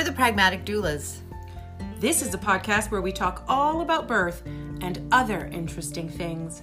[0.00, 1.18] We're the Pragmatic Doulas.
[1.98, 4.40] This is a podcast where we talk all about birth
[4.80, 6.62] and other interesting things.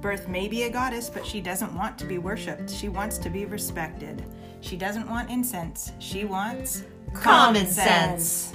[0.00, 2.70] Birth may be a goddess, but she doesn't want to be worshipped.
[2.70, 4.24] She wants to be respected.
[4.60, 5.90] She doesn't want incense.
[5.98, 8.54] She wants Common sense.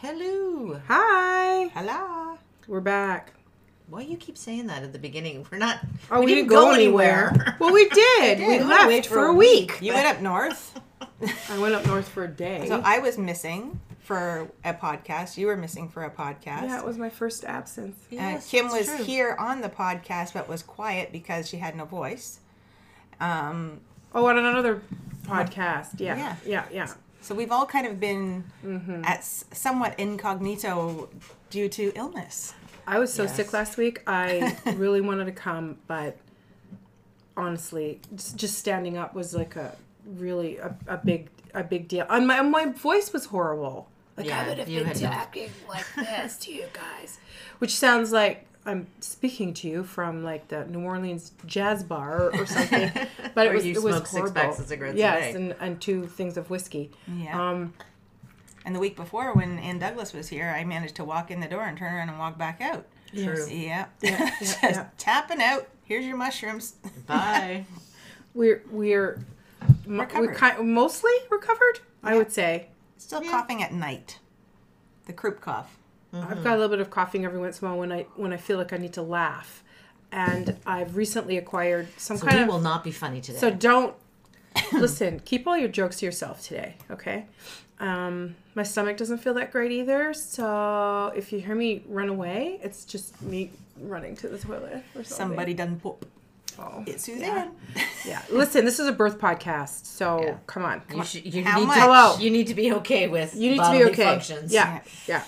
[0.00, 0.80] Hello.
[0.88, 2.38] Hi, Hello.
[2.66, 3.35] we're back.
[3.88, 5.46] Why do you keep saying that at the beginning?
[5.52, 5.80] We're not.
[6.10, 7.56] Oh, we, didn't, go, anywhere.
[7.60, 8.38] well, we did.
[8.40, 9.80] We We left went for a week.
[9.80, 10.80] You went up north.
[11.50, 12.66] I went up north for a day.
[12.68, 15.36] So I was missing for a podcast.
[15.36, 16.62] You were missing for a podcast.
[16.62, 17.96] yeah, it was my first absence.
[18.16, 19.04] Uh, Kim was true.
[19.04, 22.40] here on the podcast, but was quiet because she had no voice.
[23.20, 23.80] Um,
[24.14, 24.80] Oh, on another
[25.26, 25.98] podcast.
[26.00, 26.36] Yeah, Yeah.
[26.46, 26.92] yeah, yeah.
[27.20, 29.04] so we've all kind of been Mm-hmm.
[29.04, 31.08] at somewhat incognito
[31.50, 32.54] due to illness.
[32.86, 33.36] I was so Yes.
[33.36, 34.02] sick last week.
[34.06, 36.16] I really wanted to come, but
[37.36, 42.06] honestly, just, standing up was like a really a, a big a big deal.
[42.08, 43.88] And my my voice was horrible.
[44.16, 47.18] Like Yeah, I would have been talking like this to you guys,
[47.58, 52.40] which sounds like I'm speaking to you from like the New Orleans jazz bar or,
[52.40, 52.90] or something.
[53.34, 54.40] But it was you it was smoke six horrible.
[54.40, 56.90] packs of cigarettes yes, and and two things of whiskey.
[57.06, 57.38] Yeah.
[57.50, 57.74] Um,
[58.66, 61.46] And the week before, when Ann Douglas was here, I managed to walk in the
[61.46, 62.84] door and turn around and walk back out.
[63.14, 63.46] True.
[63.48, 63.86] Yeah.
[64.02, 64.88] yeah, Just yeah.
[64.98, 65.68] tapping out.
[65.84, 66.72] Here's your mushrooms.
[67.06, 67.64] Bye.
[68.34, 69.24] we're we're
[69.86, 70.34] mo- we Recovered.
[70.34, 71.78] kind mostly recovered.
[72.02, 72.66] I would say.
[72.98, 74.18] Still coughing at night.
[75.06, 75.78] The croup cough.
[76.12, 76.42] I've mm-hmm.
[76.42, 78.36] got a little bit of coughing every once in a while when I when I
[78.36, 79.62] feel like I need to laugh,
[80.10, 82.48] and I've recently acquired some So kind we of.
[82.48, 83.38] will not be funny today.
[83.38, 83.94] so don't
[84.72, 85.20] listen.
[85.24, 87.26] Keep all your jokes to yourself today, okay?
[87.78, 92.58] Um, my stomach doesn't feel that great either, so if you hear me run away,
[92.62, 95.04] it's just me running to the toilet or something.
[95.04, 96.08] Somebody done poop.
[96.58, 96.82] Oh.
[96.86, 97.50] It's Suzanne.
[98.06, 98.22] Yeah.
[98.30, 100.36] Listen, this is a birth podcast, so Yeah.
[100.46, 100.80] come on.
[100.82, 101.04] Come you, on.
[101.06, 101.74] should, you How need much?
[101.76, 101.82] to.
[101.82, 102.16] Hello.
[102.18, 103.34] You need to be okay with.
[103.34, 104.04] You need to be okay.
[104.04, 104.52] Functions.
[104.52, 105.24] Yeah, yeah,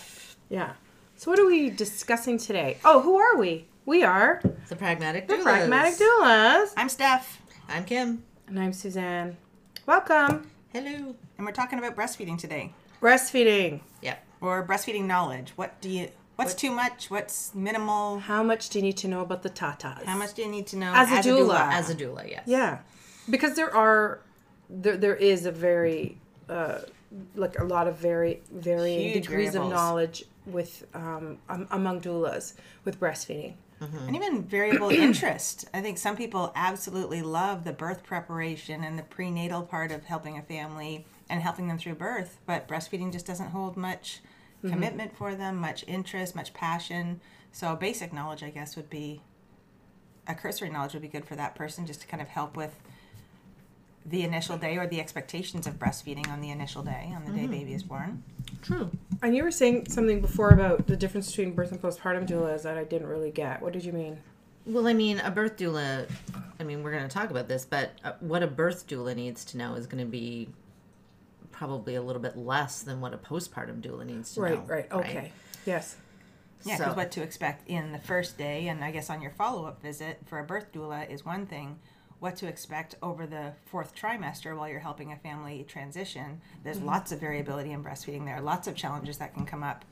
[0.49, 0.73] yeah.
[1.17, 2.79] So what are we discussing today?
[2.85, 3.67] Oh, who are we?
[3.85, 5.27] We are The pragmatic.
[5.27, 5.43] the doulas.
[5.43, 6.73] Pragmatic Doulas.
[6.77, 8.23] I'm Steph, I'm Kim.
[8.47, 9.37] And I'm Suzanne.
[9.87, 10.49] Welcome.
[10.73, 11.15] Hello.
[11.39, 13.81] and we're talking about breastfeeding today, Breastfeeding.
[14.03, 14.23] Yep.
[14.41, 15.53] or breastfeeding knowledge.
[15.57, 16.11] What do you?
[16.37, 17.11] What's too much?
[17.11, 18.21] What's minimal?
[18.21, 20.05] How much do you need to know about the tatas?
[20.05, 21.73] How much do you need to know As a doula.
[21.73, 22.43] As a doula, yes.
[22.47, 22.79] Yeah,
[23.29, 24.21] because there are,
[24.69, 26.19] there there is a very,
[26.49, 26.81] uh,
[27.35, 32.53] like a lot of very varying Huge degrees of knowledge with um, um among doulas
[32.85, 33.55] with breastfeeding.
[33.81, 34.09] Mm-hmm.
[34.09, 35.69] and even variable interest.
[35.73, 40.37] I think some people absolutely love the birth preparation and the prenatal part of helping
[40.37, 44.21] a family and helping them through birth, but breastfeeding just doesn't hold much
[44.59, 44.71] mm-hmm.
[44.71, 47.21] commitment for them, much interest, much passion.
[47.53, 49.21] So basic knowledge, I guess, would be
[50.27, 52.79] a cursory knowledge would be good for that person just to kind of help with
[54.09, 57.47] the initial day or the expectations of breastfeeding on the initial day, on the day
[57.47, 58.23] baby is born.
[58.63, 58.91] True.
[59.23, 62.79] And you were saying something before about the difference between birth and postpartum doulas that
[62.79, 63.61] I didn't really get.
[63.61, 64.19] What did you mean?
[64.67, 66.09] Well, I mean, a birth doula.
[66.61, 69.45] I mean, we're going to talk about this, but uh, what a birth doula needs
[69.47, 70.49] to know is going to be
[71.53, 74.47] probably a little bit less than what a postpartum doula needs to know.
[74.47, 75.33] Right, right, okay.
[75.67, 75.97] Yes.
[76.65, 79.31] Yeah, because So- what to expect in the first day, and I guess on your
[79.33, 81.79] follow up visit for a birth doula is one thing.
[82.21, 86.41] What to expect over the fourth trimester while you're helping a family transition.
[86.65, 89.85] There's lots of variability in breastfeeding there, are lots of challenges that can come up,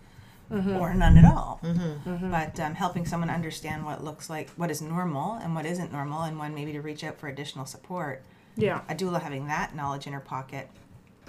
[0.51, 1.61] or none at all.
[2.05, 6.23] But um, helping someone understand what looks like, what is normal and what isn't normal,
[6.23, 8.23] and when maybe to reach out for additional support.
[8.57, 8.81] Yeah.
[8.89, 10.69] A doula having that knowledge in her pocket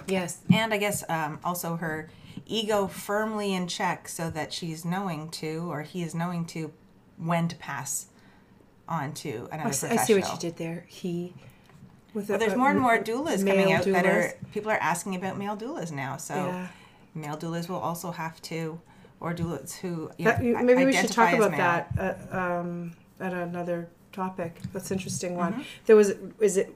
[0.08, 0.40] Yes.
[0.52, 2.08] and I guess um, also her
[2.46, 6.72] ego firmly in check so that she's knowing to, or he is knowing to,
[7.18, 8.06] when to pass
[8.88, 10.84] on to another I see, I see what you did there.
[10.88, 11.34] He.
[12.14, 15.14] With Well, a- there's more and more doulas coming out that are people are asking
[15.14, 16.16] about male doulas now.
[16.16, 16.68] So Yeah.
[17.14, 18.80] male doulas will also have to,
[19.20, 21.58] or doulas who you That, know, maybe we should talk about male.
[21.58, 24.56] that at, um, at another topic.
[24.72, 25.52] That's an interesting one.
[25.52, 25.62] Mm-hmm.
[25.86, 26.74] There was is it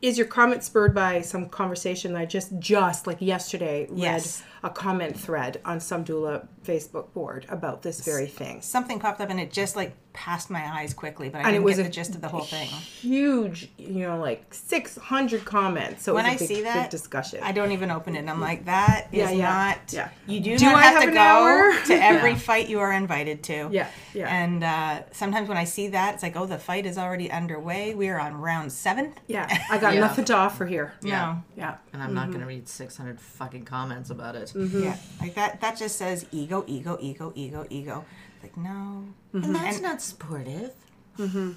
[0.00, 4.42] is your comment spurred by some conversation that I just just like yesterday read Yes.
[4.62, 8.60] A comment thread on some doula Facebook board about this very thing.
[8.60, 11.64] Something popped up and it just like passed my eyes quickly, but I And didn't
[11.64, 12.68] was get a the gist of the whole thing.
[12.68, 16.02] Huge, you know, like six hundred comments.
[16.02, 17.40] So it When was a I big, see big that, discussion.
[17.42, 18.28] I don't even open it.
[18.28, 19.78] I'm like, that is Yeah, yeah, not.
[19.92, 20.08] yeah.
[20.26, 21.72] You do, Do not I have, have to go hour?
[21.86, 23.68] to every fight you are invited to.
[23.72, 24.28] Yeah, yeah.
[24.34, 27.94] And uh, sometimes when I see that, it's like, oh, the fight is already underway.
[27.94, 29.14] We are on round seven.
[29.28, 30.00] yeah, I got Yeah.
[30.00, 30.92] nothing to offer here.
[31.02, 31.42] No.
[31.56, 31.76] Yeah.
[31.92, 34.49] And I'm not going to read 600 fucking comments about it.
[34.54, 34.96] Yeah.
[35.20, 35.60] Like that.
[35.60, 38.04] That just says ego, ego, ego, ego, ego.
[38.42, 39.04] Like no.
[39.32, 40.72] And that's not supportive.
[41.18, 41.52] Mm-hmm.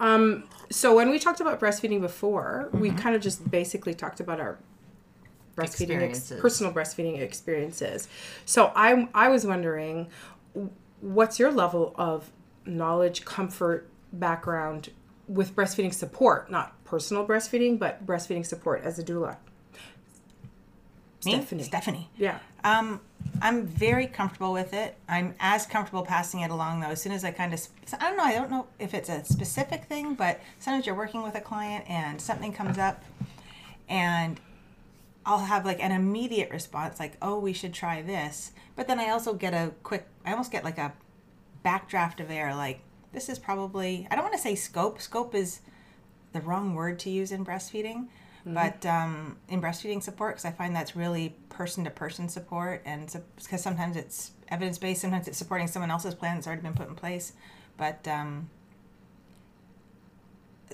[0.00, 2.98] Um, So when we talked about breastfeeding before, we Mm-hmm.
[2.98, 4.58] kind of just basically talked about our
[5.56, 8.08] breastfeeding ex- personal breastfeeding experiences.
[8.44, 10.08] So I I was wondering
[11.00, 12.30] what's your level of
[12.66, 14.90] knowledge, comfort, background
[15.28, 19.36] with breastfeeding support, not personal breastfeeding, but breastfeeding support as a doula.
[21.26, 21.32] Me?
[21.32, 21.62] Stephanie.
[21.62, 22.10] Stephanie.
[22.16, 22.38] Yeah.
[22.64, 23.00] Um,
[23.42, 24.96] I'm very comfortable with it.
[25.08, 26.88] I'm as comfortable passing it along though.
[26.88, 27.60] As soon as I kind of,
[28.00, 28.24] I don't know.
[28.24, 31.84] I don't know if it's a specific thing, but sometimes you're working with a client
[31.88, 33.04] and something comes up,
[33.88, 34.40] and
[35.26, 39.10] I'll have like an immediate response, like, "Oh, we should try this." But then I
[39.10, 40.06] also get a quick.
[40.24, 40.92] I almost get like a
[41.64, 42.80] backdraft of air, like,
[43.12, 45.00] "This is probably." I don't want to say scope.
[45.00, 45.60] Scope is
[46.32, 48.06] the wrong word to use in breastfeeding,
[48.46, 53.12] but um, in breastfeeding support, because I find that's really person to person support, and
[53.42, 56.88] because sometimes it's evidence based, sometimes it's supporting someone else's plan that's already been put
[56.88, 57.32] in place.
[57.76, 58.48] But um,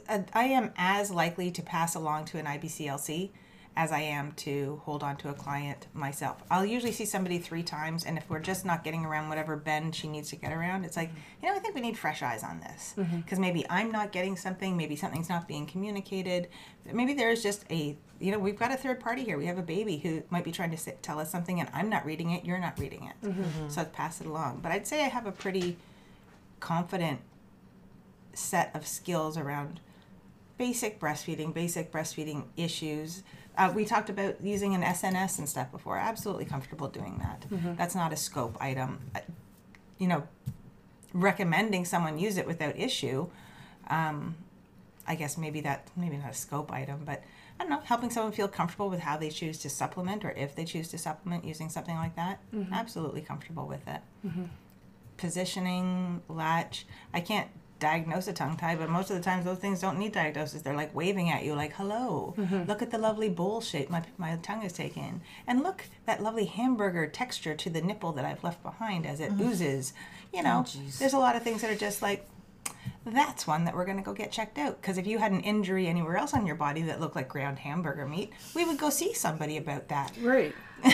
[0.08, 3.30] I am as likely to pass along to an IBCLC
[3.74, 6.42] as I am to hold on to a client myself.
[6.50, 9.94] I'll usually see somebody three times, and if we're just not getting around whatever bend
[9.94, 11.10] she needs to get around, it's like,
[11.42, 12.94] you know, I think we need fresh eyes on this.
[12.98, 13.20] Mm-hmm.
[13.20, 16.48] Because maybe I'm not getting something, maybe something's not being communicated.
[16.92, 19.38] Maybe there's just a, you know, we've got a third party here.
[19.38, 21.88] We have a baby who might be trying to sit, tell us something, and I'm
[21.88, 23.26] not reading it, you're not reading it.
[23.26, 23.42] Mm-hmm.
[23.42, 23.68] Mm-hmm.
[23.70, 24.60] So I'd pass it along.
[24.62, 25.78] But I'd say I have a pretty
[26.60, 27.20] confident
[28.34, 29.80] set of skills around
[30.58, 33.22] basic breastfeeding, basic breastfeeding issues.
[33.56, 35.98] Uh, we talked about using an SNS and stuff before.
[35.98, 37.44] Absolutely comfortable doing that.
[37.76, 39.00] That's not a scope item.
[39.14, 39.20] Uh,
[39.98, 40.22] You know,
[41.12, 43.28] recommending someone use it without issue.
[43.88, 44.36] Um,
[45.06, 47.22] I guess maybe that maybe not a scope item, but
[47.58, 50.54] I don't know, helping someone feel comfortable with how they choose to supplement or if
[50.56, 52.38] they choose to supplement using something like that.
[52.72, 54.00] Absolutely comfortable with it.
[55.18, 56.86] Positioning, latch.
[57.14, 57.48] I can't
[57.82, 60.62] diagnose a tongue tie, but most of the times those things don't need diagnosis.
[60.62, 62.62] They're like waving at you, like "Hello, mm-hmm.
[62.68, 66.46] look at the lovely bowl shape my my tongue is taken, and look that lovely
[66.46, 69.48] hamburger texture to the nipple that I've left behind as it mm-hmm.
[69.48, 69.92] oozes."
[70.32, 70.98] You know, oh, jeez.
[70.98, 72.26] there's a lot of things that are just like
[73.04, 74.80] that's one that we're going to go get checked out.
[74.80, 77.58] Because if you had an injury anywhere else on your body that looked like ground
[77.58, 80.12] hamburger meat, we would go see somebody about that.
[80.20, 80.54] Right.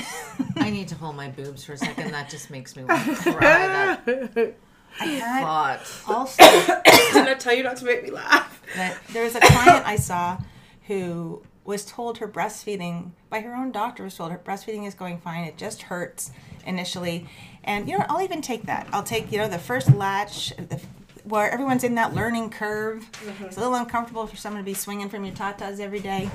[0.57, 2.11] I need to hold my boobs for a second.
[2.13, 3.99] That just makes me want to cry.
[4.05, 4.57] That
[5.01, 6.03] I had thought.
[6.09, 6.43] also
[7.13, 8.59] Didn't I tell you not to make me laugh?
[8.77, 10.39] that there was a client I saw
[10.87, 15.19] who was told her breastfeeding by her own doctor was told her breastfeeding is going
[15.19, 15.45] fine.
[15.45, 16.31] It just hurts
[16.67, 17.29] initially,
[17.65, 18.89] and you know I'll even take that.
[18.93, 20.55] I'll take you know the first latch.
[20.57, 20.81] The,
[21.25, 23.07] where everyone's in that learning curve.
[23.13, 23.61] It's a mm-hmm.
[23.61, 26.31] little uncomfortable for someone to be swinging from your tatas every day.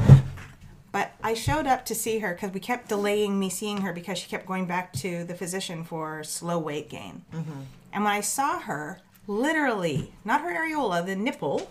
[0.91, 4.19] But I showed up to see her because we kept delaying me seeing her because
[4.19, 7.23] she kept going back to the physician for slow weight gain.
[7.33, 7.61] Mm-hmm.
[7.93, 11.69] And when I saw her, literally, not her areola, the nipple,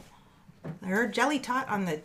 [0.85, 2.01] her jelly tot on the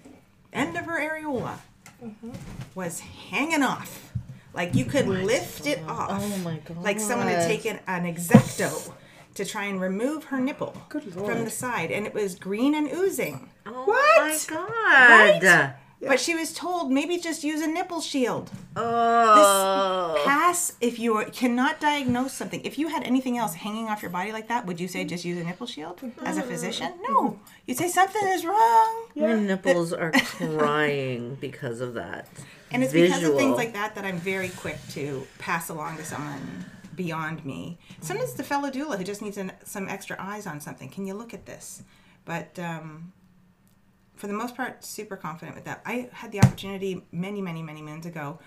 [0.51, 1.59] end of her areola
[2.03, 2.31] mm-hmm.
[2.73, 4.11] was hanging off.
[4.53, 6.09] Like you could lift it off.
[6.23, 8.91] Oh my Like someone had taken an X-Acto
[9.35, 13.51] to try and remove her nipple from the side, and it was green and oozing.
[13.67, 14.21] Oh What?
[14.21, 15.41] my god.
[15.41, 15.75] Right?
[15.99, 18.51] But she was told maybe just use a nipple shield.
[18.75, 20.13] Oh.
[20.13, 22.61] This pass if you are, cannot diagnose something.
[22.63, 25.25] If you had anything else hanging off your body like that, would you say just
[25.25, 26.93] use a nipple shield as a physician?
[27.07, 27.39] No.
[27.65, 29.07] You'd say something is wrong.
[29.15, 32.27] Your nipples are crying because of that.
[32.71, 36.05] And it's because of things like that that I'm very quick to pass along to
[36.05, 37.77] someone beyond me.
[38.01, 40.89] Sometimes the fellow doula who just needs an, some extra eyes on something.
[40.89, 41.83] Can you look at this?
[42.25, 43.13] But um,
[44.17, 45.81] for the most part, super confident with that.
[45.85, 48.39] I had the opportunity many, many, many moons ago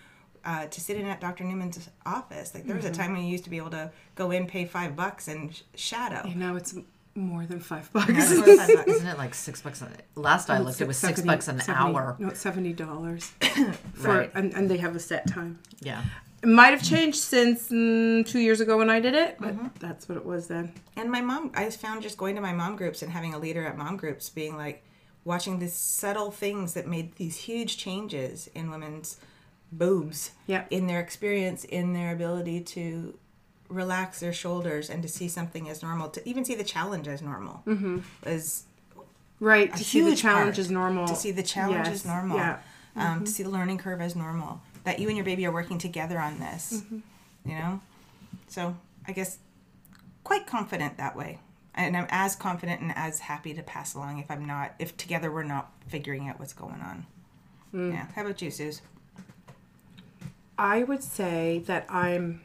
[0.45, 1.45] uh, to sit in at Dr.
[1.45, 2.55] Newman's office.
[2.55, 4.65] Like there was a time when you used to be able to go in, pay
[4.65, 6.23] five bucks, and sh- shadow.
[6.25, 6.75] And now it's
[7.15, 8.07] more than five bucks.
[8.07, 8.89] Than five bucks.
[8.91, 9.83] Isn't it like six bucks?
[9.83, 12.17] An, last I looked, it was six 70 bucks an 70 hour.
[12.19, 13.27] No, it's seventy dollars.
[13.95, 14.31] For Right.
[14.35, 15.59] and, and they have a set time.
[15.81, 16.03] Yeah.
[16.43, 20.09] It might have changed since mm, two years ago when I did it, but that's
[20.09, 20.73] what it was then.
[20.97, 23.67] And my mom, I found just going to my mom groups and having a leader
[23.67, 24.83] at mom groups being like,
[25.25, 29.19] watching these subtle things that made these huge changes in women's
[29.73, 30.65] boobs, Yeah.
[30.71, 33.19] in their experience, in their ability to
[33.69, 37.23] relax their shoulders and to see something as normal, to even see the challenge as
[37.23, 37.99] normal, mm-hmm.
[38.25, 38.65] was
[39.39, 40.59] Right to see the challenge part.
[40.59, 41.07] is normal.
[41.09, 42.37] To see the challenge Yes, as normal.
[42.37, 42.59] Yeah.
[42.95, 44.61] Um, to see the learning curve as normal.
[44.85, 46.83] That you and your baby are working together on this.
[46.91, 47.81] You know?
[48.49, 48.77] So
[49.09, 49.39] I guess
[50.25, 51.39] quite confident that way.
[51.81, 55.31] And I'm as confident and as happy to pass along if I'm not, if together
[55.33, 57.07] we're not figuring out what's going on.
[57.73, 58.07] Yeah.
[58.15, 58.83] How about you, Suze?
[60.59, 62.43] I would say that I'm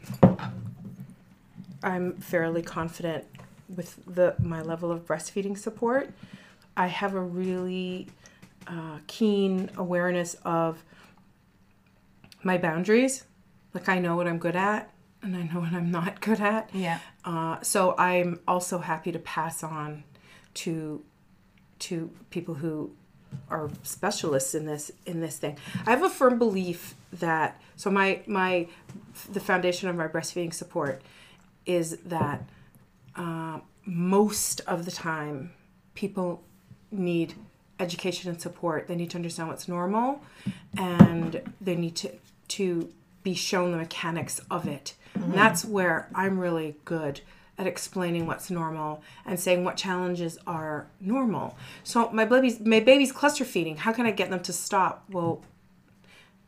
[1.83, 3.25] I'm fairly confident
[3.73, 6.11] with the my level of breastfeeding support,
[6.77, 8.07] I have a really
[8.67, 10.83] uh, keen awareness of
[12.43, 13.25] my boundaries.
[13.73, 16.69] Like I know what I'm good at, and I know what I'm not good at.
[16.73, 16.99] Yeah.
[17.25, 20.03] Uh, so I'm also happy to pass on
[20.55, 21.03] to
[21.77, 22.91] to people who
[23.49, 25.57] are specialists in this in this thing.
[25.85, 28.67] I have a firm belief that so my my
[29.31, 31.01] the foundation of my breastfeeding support
[31.65, 32.47] is that
[33.15, 35.51] uh, most of the time
[35.95, 36.43] people
[36.91, 37.33] need
[37.79, 38.87] education and support.
[38.87, 40.21] They need to understand what's normal,
[40.77, 42.11] and they need to
[42.49, 42.91] to
[43.25, 44.93] be shown the mechanics of it.
[45.15, 47.21] And that's where I'm really good
[47.57, 51.57] at explaining what's normal and saying what challenges are normal.
[51.83, 53.77] So my baby's my baby's cluster feeding.
[53.77, 55.05] How can I get them to stop?
[55.09, 55.41] Well,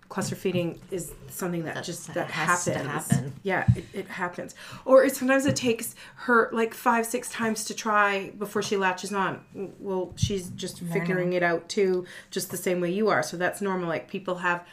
[0.09, 3.11] cluster feeding is something that just that has to happens.
[3.11, 3.33] happen.
[3.43, 4.53] Yeah, it, it happens.
[4.85, 9.13] Or it, sometimes it takes her like five, six times to try before she latches
[9.13, 9.41] on.
[9.79, 13.23] Well, she's just figuring it out too, just the same way you are.
[13.23, 13.87] So that's normal.
[13.87, 14.67] Like people have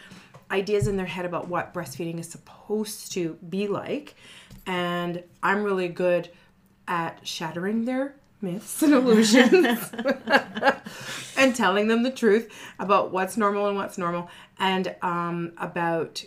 [0.54, 4.14] ideas in their head about what breastfeeding is supposed to be like.
[4.66, 6.30] And I'm really good
[6.88, 9.90] at shattering their myths and illusions
[11.37, 16.23] and telling them the truth about what's normal and what's normal and um, about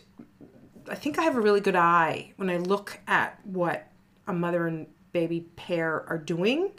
[0.89, 3.88] I think I have a really good eye when I look at what
[4.25, 6.72] a mother and baby pair are doing.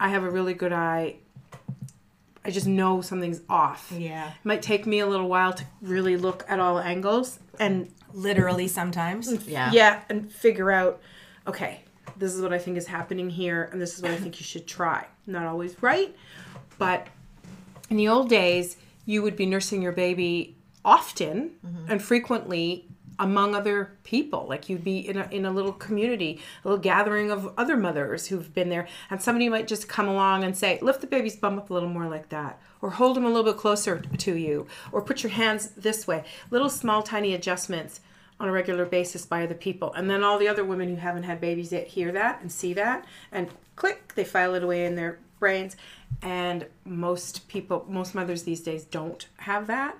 [0.00, 1.16] I have a really good eye.
[2.46, 3.92] I just know something's off.
[3.94, 4.28] Yeah.
[4.28, 8.66] It might take me a little while to really look at all angles and Literally
[8.66, 9.30] sometimes.
[9.30, 9.72] Mm, yeah.
[9.72, 11.02] yeah, and figure out,
[11.46, 11.82] okay,
[12.16, 14.44] this is what I think is happening here, and this is what I think you
[14.44, 15.06] should try.
[15.26, 16.16] Not always right,
[16.78, 17.08] but
[17.90, 21.90] in the old days, you would be nursing your baby often mm-hmm.
[21.90, 22.86] and frequently
[23.18, 24.46] among other people.
[24.48, 28.26] Like you'd be in a, in a little community, a little gathering of other mothers
[28.26, 31.58] who've been there, and somebody might just come along and say, lift the baby's bum
[31.58, 34.66] up a little more like that, or hold him a little bit closer to you,
[34.92, 36.24] or put your hands this way.
[36.50, 38.00] Little small, tiny adjustments
[38.38, 39.92] on a regular basis by other people.
[39.94, 42.74] And then all the other women who haven't had babies yet hear that and see
[42.74, 45.76] that and click, they file it away in their brains.
[46.22, 49.96] And most people, most mothers these days don't have that.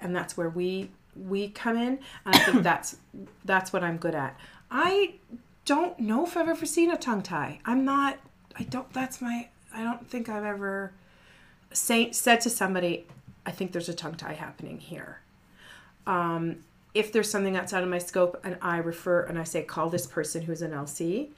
[0.00, 1.98] And that's where we we come in.
[2.24, 2.96] And I think that's
[3.44, 4.38] that's what I'm good at.
[4.70, 5.14] I
[5.64, 7.60] don't know if I've ever seen a tongue tie.
[7.64, 8.18] I'm not
[8.58, 10.92] I don't that's my I don't think I've ever
[11.72, 13.06] say, said to somebody,
[13.44, 15.20] I think there's a tongue tie happening here
[16.06, 19.90] Um, if there's something outside of my scope and I refer and I say, call
[19.90, 21.28] this person who's an LC,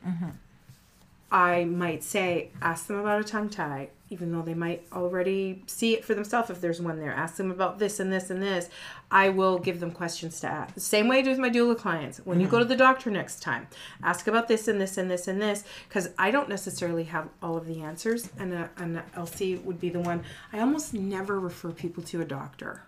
[1.33, 5.95] I might say, ask them about a tongue tie, even though they might already see
[5.95, 7.13] it for themselves if there's one there.
[7.13, 8.71] Ask them about this and this and this.
[9.11, 10.75] I will give them questions to ask.
[10.75, 12.19] The same way I do with my doula clients.
[12.25, 12.65] When you go mm-hmm.
[12.65, 13.67] to the doctor next time,
[14.03, 17.57] ask about this and this and this and this, because I don't necessarily have all
[17.57, 20.25] of the answers, and a, an LC would be the one.
[20.53, 22.83] I almost never refer people to a doctor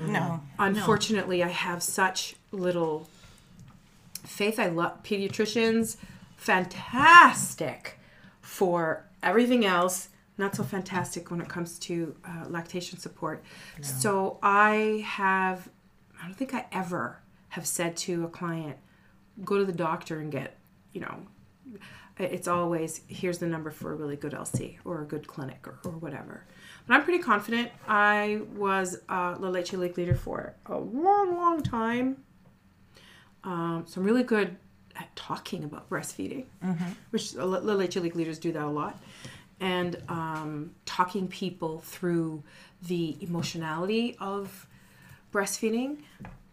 [0.00, 0.40] No.
[0.58, 3.08] unfortunately i have such little
[4.24, 5.96] faith i love pediatricians
[6.36, 7.98] fantastic
[8.40, 13.42] for everything else not so fantastic when it comes to uh, lactation support
[13.80, 15.68] so i have
[16.20, 18.76] i don't think i ever have said to a client
[19.44, 20.56] go to the doctor and get
[20.92, 21.16] you know
[22.18, 25.78] it's always here's the number for a really good LC or a good clinic or,
[25.84, 26.44] or whatever.
[26.86, 27.70] But I'm pretty confident.
[27.86, 32.22] I was a La Leche League leader for a long, long time.
[33.44, 34.56] Um, so I'm really good
[34.96, 36.46] at talking about breastfeeding,
[37.10, 38.98] which La La Leche League leaders do that a lot.
[39.58, 42.42] And um, talking people through
[42.82, 44.66] the emotionality of
[45.32, 45.98] breastfeeding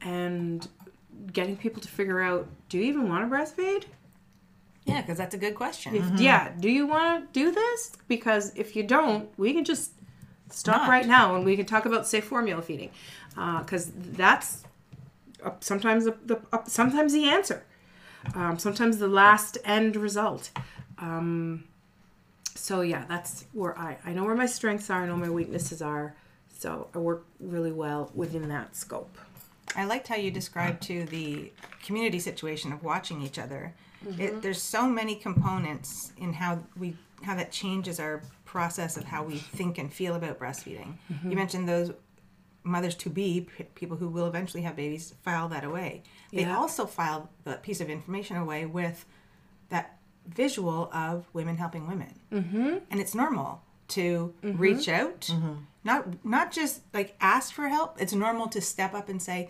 [0.01, 0.67] and
[1.31, 3.83] getting people to figure out do you even want to breastfeed?
[4.85, 5.95] Yeah, because that's a good question.
[5.95, 6.51] If, Yeah.
[6.59, 7.91] Do you want to do this?
[8.07, 9.91] Because if you don't, we can just
[10.49, 10.89] stop Not.
[10.89, 12.91] right now and we can talk about safe formula feeding,
[13.29, 14.63] because that's
[15.43, 17.63] uh, sometimes the, the uh, sometimes the answer,
[18.35, 20.51] um, sometimes the last end result.
[20.99, 21.65] Um,
[22.55, 25.03] so yeah, that's where I I know where my strengths are.
[25.03, 26.15] I know my weaknesses are.
[26.57, 29.17] So I work really well within that scope.
[29.75, 31.51] I liked how you described to the
[31.83, 33.73] community situation of watching each other.
[34.03, 34.39] It, mm-hmm.
[34.41, 39.37] there's so many components in how we how that changes our process of how we
[39.37, 40.95] think and feel about breastfeeding.
[41.11, 41.29] Mm-hmm.
[41.31, 41.91] You mentioned those
[42.63, 46.03] mothers to be p- people who will eventually have babies file that away.
[46.31, 46.57] They Yeah.
[46.57, 49.05] also file the piece of information away with
[50.27, 52.77] visual of women helping women, mm-hmm.
[52.89, 54.57] and it's normal to mm-hmm.
[54.57, 55.53] reach out, mm-hmm.
[55.83, 58.01] not not just like ask for help.
[58.01, 59.49] It's normal to step up and say,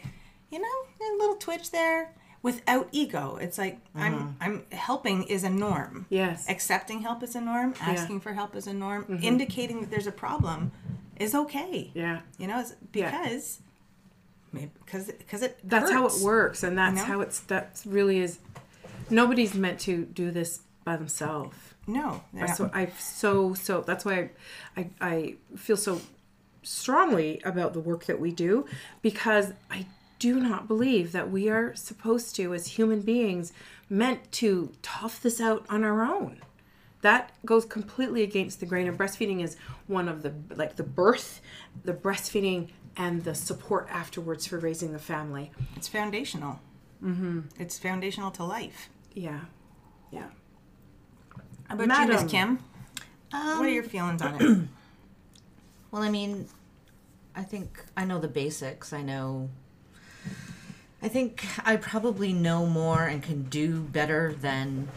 [0.50, 2.14] you know, a little twitch there.
[2.44, 3.38] without ego.
[3.42, 4.30] It's like I'm mm-hmm.
[4.42, 6.06] I'm helping is a norm.
[6.10, 6.48] Yes.
[6.48, 7.74] Accepting help is a norm.
[7.80, 9.20] Asking for help is a norm.
[9.24, 10.72] Indicating that there's a problem
[11.16, 11.90] is okay.
[11.96, 12.22] Yeah.
[12.38, 13.10] You know, it's Yeah.
[13.10, 13.60] because
[14.52, 17.04] maybe because because it That's how it works, and that's know?
[17.04, 18.40] how it's that really is.
[19.10, 21.58] Nobody's meant to do this by themselves.
[21.88, 23.82] No, That's what I so so.
[23.82, 24.30] That's why
[24.78, 26.02] I, I I feel so
[26.62, 28.66] strongly about the work that we do
[29.02, 29.86] because I
[30.20, 33.52] do not believe that we are supposed to, as human beings,
[33.90, 36.42] meant to tough this out on our own.
[37.02, 38.88] That goes completely against the grain.
[38.88, 39.58] And breastfeeding is
[39.88, 41.42] one of the like the birth,
[41.84, 45.52] the breastfeeding, and the support afterwards for raising the family.
[45.76, 46.62] it's foundational.
[47.04, 47.42] Mm-hmm.
[47.60, 48.90] It's foundational to life.
[49.14, 49.40] Yeah,
[50.12, 50.28] yeah.
[51.68, 52.28] How about you, Miss Madam.
[52.28, 52.60] Kim?
[53.32, 54.58] what are your um, feelings on it?
[55.92, 56.48] Well, I mean,
[57.36, 58.94] I think I know the basics.
[58.94, 59.50] I know.
[61.04, 64.88] I think I probably know more and can do better than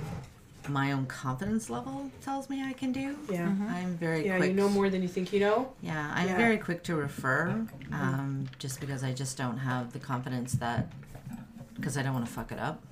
[0.70, 3.14] my own confidence level tells me I can do.
[3.30, 3.40] Yeah.
[3.46, 3.62] Mm-hmm.
[3.64, 3.75] Mm-hmm.
[3.75, 4.49] I'm very Yeah, quick.
[4.52, 5.70] you know more than you think you know.
[5.82, 6.37] Yeah, I'm Yeah.
[6.38, 7.92] very quick to refer, mm-hmm.
[7.92, 10.90] um, just because I just don't have the confidence that,
[11.75, 12.82] because I don't want to fuck it up.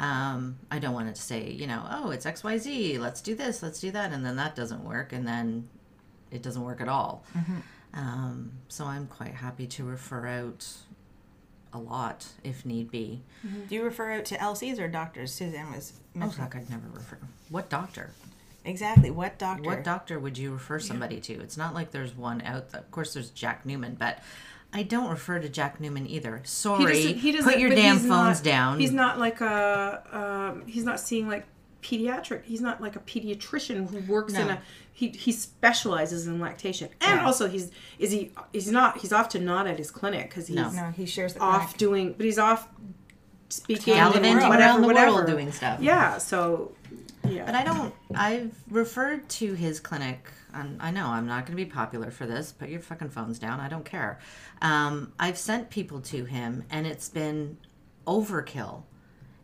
[0.00, 2.98] Um, I don't want it to say, you know, oh, it's X Y Z.
[2.98, 3.62] Let's do this.
[3.62, 5.68] Let's do that, and then that doesn't work, and then
[6.30, 7.22] it doesn't work at all.
[7.92, 10.66] Um, so I'm quite happy to refer out
[11.72, 13.22] a lot if need be.
[13.68, 15.32] Do you refer out to LCs or doctors?
[15.32, 16.46] Suzanne was Oh, mentioning.
[16.46, 17.18] fuck, I'd never refer.
[17.50, 18.10] What doctor?
[18.64, 19.10] Exactly.
[19.10, 19.62] What doctor?
[19.62, 21.32] What doctor would you refer somebody to?
[21.40, 22.70] It's not like there's one out.
[22.70, 22.80] There.
[22.80, 24.18] Of course, there's Jack Newman, but
[24.72, 26.40] I don't refer to Jack Newman either.
[26.44, 28.80] Sorry, put your damn phones not- down.
[28.80, 30.52] He's not like a.
[30.60, 31.46] Um, he's not seeing like
[31.82, 32.44] pediatric.
[32.44, 34.60] He's not like a pediatrician who works in a.
[34.92, 37.24] He he specializes in lactation, and Yeah.
[37.26, 40.70] also he's is he he's not he's often not at his clinic because he's No.
[40.70, 41.76] no, he shares the off clinic.
[41.78, 42.68] doing, but he's off
[43.48, 45.12] speaking gallivanting and whatever, around the whatever.
[45.14, 45.80] world doing stuff.
[45.80, 46.72] Yeah, so
[47.28, 47.94] yeah, But I don't.
[48.14, 50.30] I've referred to his clinic.
[50.52, 52.52] And I know I'm not going to be popular for this.
[52.52, 53.60] Put your fucking phones down.
[53.60, 54.18] I don't care.
[54.60, 57.58] Um, I've sent people to him, and it's been
[58.06, 58.82] overkill.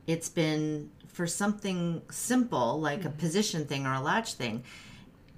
[0.06, 3.18] It's been for something simple like a mm-hmm.
[3.18, 4.64] position thing or a latch thing.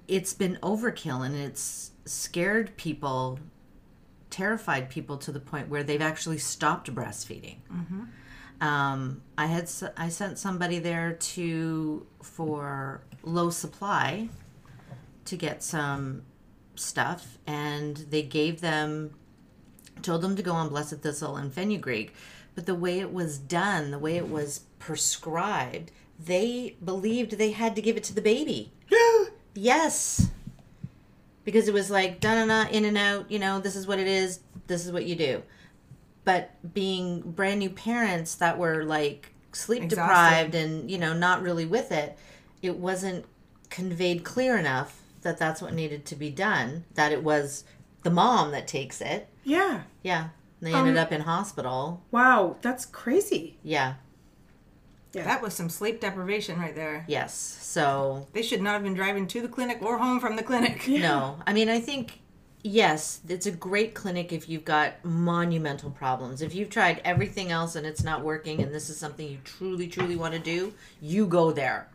[0.07, 3.39] It's been overkill, and it's scared people,
[4.29, 7.57] terrified people to the point where they've actually stopped breastfeeding.
[7.71, 8.03] Mm-hmm.
[8.61, 14.29] Um, I had I sent somebody there to for low supply
[15.25, 16.23] to get some
[16.75, 19.11] stuff, and they gave them
[20.01, 22.13] told them to go on blessed thistle and fenugreek,
[22.55, 27.75] but the way it was done, the way it was prescribed, they believed they had
[27.75, 28.71] to give it to the baby.
[29.53, 30.29] yes,
[31.43, 33.29] because it was like da na na in and out.
[33.31, 34.39] You know, this is what it is.
[34.67, 35.43] This is what you do
[36.29, 40.01] but being brand new parents that were like sleep Exhausted.
[40.13, 42.17] Deprived and you know not really with it
[42.61, 43.25] it wasn't
[43.71, 47.63] conveyed clear enough that that's what needed to be done that it was
[48.03, 49.81] the mom that takes it yeah.
[50.03, 50.27] yeah
[50.61, 53.57] they ended Um, up in hospital Wow, that's crazy.
[53.63, 53.95] yeah
[55.13, 55.23] yeah.
[55.23, 57.03] That was some sleep deprivation right there.
[57.07, 60.43] yes so They should not have been driving to the clinic or home from the
[60.43, 60.87] clinic.
[60.87, 62.21] No, I mean, I think
[62.63, 66.41] yes, it's a great clinic if you've got monumental problems.
[66.41, 69.87] If you've tried everything else and it's not working, and this is something you truly,
[69.87, 71.89] truly want to do, you go there.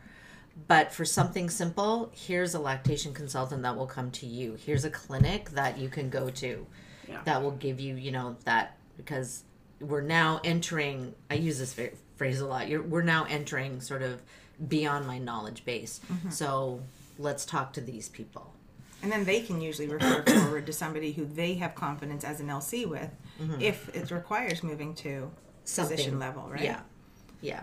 [0.68, 4.56] But for something simple, here's a lactation consultant that will come to you.
[4.64, 6.66] Here's a clinic that you can go to
[7.08, 7.20] Yeah.
[7.24, 9.42] that will give you, you know, that because
[9.80, 11.14] we're now entering.
[11.28, 11.78] I use this
[12.16, 12.68] phrase a lot.
[12.68, 14.22] You're, we're now entering sort of
[14.68, 16.00] beyond my knowledge base.
[16.10, 16.30] Mm-hmm.
[16.30, 16.80] So
[17.18, 18.53] let's talk to these people.
[19.04, 22.48] And then they can usually refer forward to somebody who they have confidence as an
[22.48, 23.60] LC with mm-hmm.
[23.60, 25.30] if it requires moving to
[25.64, 26.62] position level, right?
[26.62, 26.80] Yeah.
[27.42, 27.60] Yeah.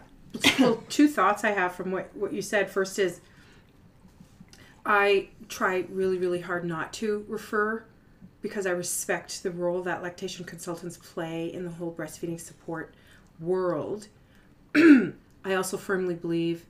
[0.59, 2.69] well, two thoughts I have from what, what you said.
[2.69, 3.21] First is
[4.85, 7.83] I try really, really hard not to refer
[8.41, 12.93] because I respect the role that lactation consultants play in the whole breastfeeding support
[13.39, 14.07] world.
[14.75, 16.65] I also firmly believe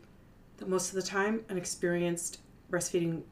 [0.58, 2.40] that most of the time, an experienced
[2.72, 3.24] breastfeeding, per-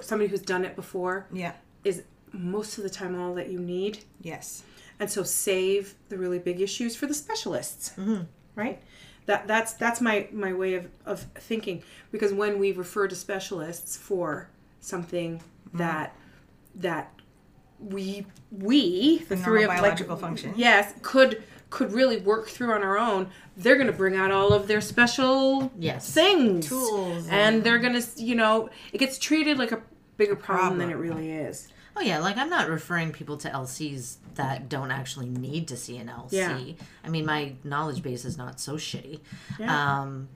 [0.00, 1.52] somebody who's done it before, Yeah.
[1.84, 4.00] is most of the time all that you need.
[4.20, 4.62] Yes.
[5.00, 8.22] and so save the really big issues for the specialists mm-hmm.
[8.56, 8.82] right
[9.26, 13.96] that that's that's my my way of of thinking because when we refer to specialists
[13.96, 15.78] for something mm-hmm.
[15.78, 16.16] that
[16.74, 17.12] that
[17.78, 20.52] we we the For three of normal like biological function.
[20.56, 24.52] yes could could really work through on our own they're going to bring out all
[24.52, 26.10] of their special Yes.
[26.12, 29.82] things Tools and they're going to you know it gets treated like a
[30.16, 34.18] bigger problem, than it really is Oh yeah, like I'm not referring people to LCs
[34.36, 36.30] that don't actually need to see an LC.
[36.30, 36.84] Yeah.
[37.04, 39.18] I mean, my knowledge base is not so shitty.
[39.58, 40.00] Yeah.
[40.02, 40.28] Um,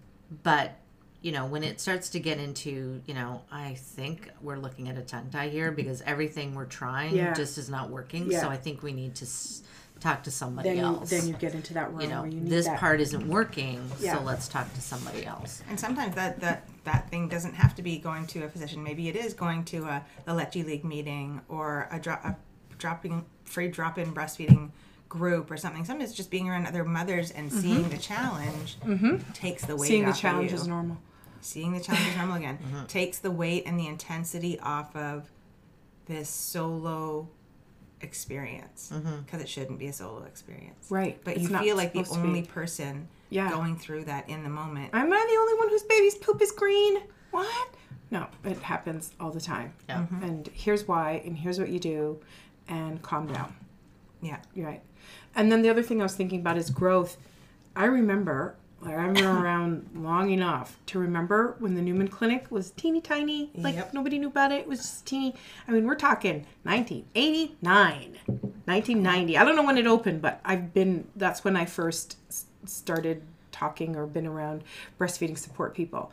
[0.43, 0.77] but
[1.21, 4.99] you know, when it starts to get into, you know, I think we're looking at
[4.99, 7.33] a tongue tie here because everything we're trying Yeah.
[7.33, 8.29] just is not working.
[8.29, 8.41] Yeah.
[8.41, 9.63] So I think we need to s-
[10.03, 11.11] talk to somebody then else.
[11.11, 12.79] then you get into that room you know, where you need this that.
[12.79, 14.17] part isn't working, Yeah.
[14.19, 15.63] so let's talk to somebody else.
[15.69, 18.83] And sometimes that, that, that thing doesn't have to be going to a physician.
[18.83, 22.37] Maybe it is going to a, the Leche League meeting or a, drop, a
[22.79, 24.71] dropping free drop in breastfeeding
[25.09, 25.85] group or something.
[25.85, 28.79] Sometimes just being around other mothers and seeing the challenge
[29.35, 29.93] takes the weight Mm-hmm.
[29.93, 30.57] Seeing the off of challenge you.
[30.57, 30.99] is normal.
[31.43, 35.31] Seeing the challenge is normal again takes the weight and the intensity off of
[36.07, 37.29] this solo
[38.03, 39.21] experience mm-hmm.
[39.25, 40.87] because it shouldn't be a solo experience.
[40.91, 41.19] Right.
[41.25, 42.29] But It's you feel like the supposed to be.
[42.29, 43.51] only person Yeah.
[43.51, 44.91] going through that in the moment.
[44.93, 47.03] Am I the only one whose baby's poop is green?
[47.31, 47.69] What?
[48.11, 49.73] No, it happens all the time.
[49.89, 50.01] Yeah.
[50.01, 50.23] Mm-hmm.
[50.23, 52.21] And here's why, and here's what you do,
[52.69, 53.55] and calm down.
[54.21, 54.39] Yeah.
[54.55, 54.83] You're right.
[55.35, 57.17] And then the other thing I was thinking about is growth.
[57.75, 63.01] I remember, I've been around long enough to remember when the Newman Clinic was teeny
[63.01, 63.51] tiny.
[63.55, 63.95] Like, Yep.
[63.95, 64.61] nobody knew about it.
[64.61, 65.35] It was just teeny.
[65.69, 68.19] I mean, we're talking 1989,
[68.65, 69.39] 1990.
[69.39, 72.17] I don't know when it opened, but I've been, that's when I first
[72.65, 74.63] started talking or been around
[74.99, 76.11] breastfeeding support people.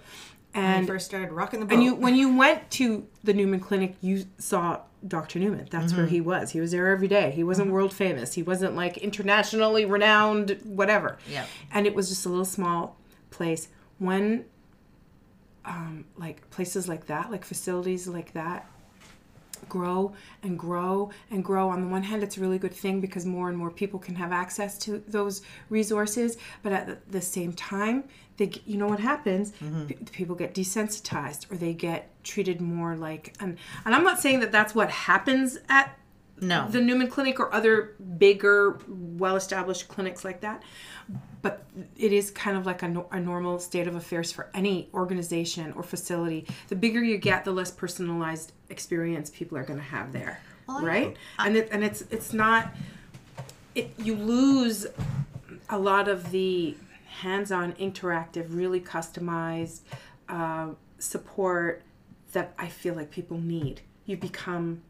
[0.54, 1.74] When And I first started rocking the boat.
[1.76, 5.40] and you, when you went to the Newman Clinic, you saw Dr.
[5.40, 5.68] Newman.
[5.72, 6.52] That's where he was.
[6.52, 7.32] He was there every day.
[7.32, 8.34] He wasn't world famous.
[8.34, 11.18] He wasn't like internationally renowned, whatever.
[11.30, 11.46] Yeah.
[11.72, 12.98] And it was just a little small
[13.30, 13.70] place.
[13.98, 14.46] When,
[15.66, 18.70] um, like places like that, like facilities like that,
[19.70, 21.70] grow and grow and grow.
[21.70, 24.16] On the one hand, it's a really good thing because more and more people can
[24.16, 26.38] have access to those resources.
[26.64, 28.06] But at the- same time,
[28.38, 29.52] they you know what happens?
[29.52, 29.86] Mm-hmm.
[29.88, 34.40] P- people get desensitized or they get treated more like and and I'm not saying
[34.40, 35.99] that that's what happens at
[36.42, 36.68] No.
[36.70, 40.64] the Newman Clinic or other bigger, well-established clinics like that.
[41.42, 41.64] But
[41.98, 45.72] it is kind of like a, no- a normal state of affairs for any organization
[45.74, 46.46] or facility.
[46.68, 50.82] The bigger you get, the less personalized experience people are going to have there, I-
[50.84, 51.18] right?
[51.40, 52.70] and it, and it's it's not.
[53.76, 54.86] It you lose
[55.70, 56.76] a lot of the
[57.22, 59.82] hands-on, interactive, really customized
[60.28, 61.84] uh, support
[62.34, 63.82] that I feel like people need.
[64.06, 64.82] You become,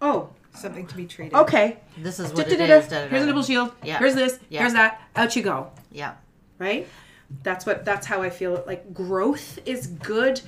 [0.00, 1.34] oh, something to be treated.
[1.34, 1.78] okay.
[1.98, 2.88] this is what it is.
[2.88, 3.08] Da-da-da.
[3.08, 3.72] Here's a nipple shield.
[3.82, 3.98] Yeah.
[3.98, 4.38] Here's this.
[4.48, 4.60] Yeah.
[4.60, 5.00] Here's that.
[5.16, 5.70] Out you go.
[5.90, 6.14] Yeah.
[6.58, 6.86] Right?
[7.42, 10.40] That's what that's how I feel like growth is good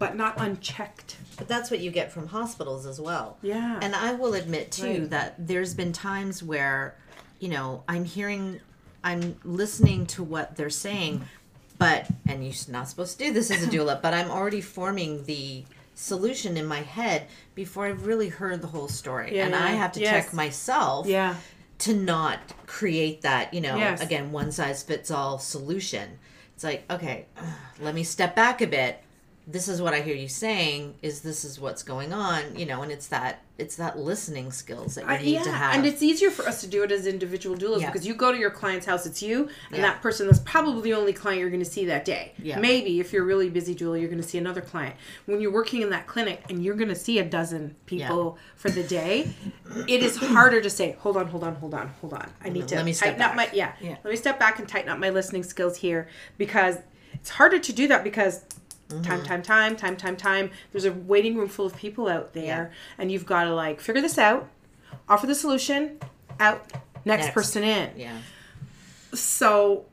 [0.00, 1.18] but not unchecked.
[1.36, 3.36] But that's what you get from hospitals as well.
[3.42, 3.78] Yeah.
[3.80, 5.10] And I will admit too Right.
[5.10, 6.96] that there's been times where,
[7.38, 8.60] you know, I'm hearing,
[9.04, 11.22] I'm listening to what they're saying,
[11.78, 15.24] but, and you're not supposed to do this as a doula, but I'm already forming
[15.26, 15.64] the
[16.00, 19.36] solution in my head before I've really heard the whole story.
[19.36, 20.24] Yeah, and yeah, I have to Yes.
[20.26, 21.36] check myself Yeah.
[21.80, 24.00] to not create that, you know, Yes.
[24.00, 26.18] again, one size fits all solution.
[26.54, 27.26] It's like, okay,
[27.80, 29.02] let me step back a bit.
[29.50, 30.94] This is what I hear you saying.
[31.02, 32.56] Is this is what's going on?
[32.56, 35.50] You know, and it's that it's that listening skills that you I- need yeah, to
[35.52, 35.74] have.
[35.74, 37.90] and it's easier for us to do it as individual doulas Yeah.
[37.90, 39.82] because you go to your client's house, it's you, and Yeah.
[39.82, 42.32] that person that's probably the only client you're going to see that day.
[42.42, 42.58] Yeah.
[42.58, 44.94] Maybe if you're a really busy doula, you're going to see another client.
[45.26, 48.70] When you're working in that clinic and you're going to see a dozen people for
[48.70, 49.30] the day,
[49.88, 52.30] it is harder to say, "Hold on, hold on, hold on, hold on.
[52.42, 53.96] I need to Let me step tighten up my yeah, Yeah.
[54.04, 56.08] Let me step back and tighten up my listening skills here
[56.38, 56.76] because
[57.12, 58.40] it's harder to do that because."
[58.90, 59.02] Mm-hmm.
[59.02, 60.50] Time, time, time, time, time, time.
[60.72, 64.02] There's a waiting room full of people out there, and you've got to like figure
[64.02, 64.48] this out,
[65.08, 65.98] offer the solution,
[66.38, 66.66] out,
[67.04, 67.34] next, Next.
[67.34, 67.90] person in.
[67.96, 68.18] yeah,
[69.14, 69.84] So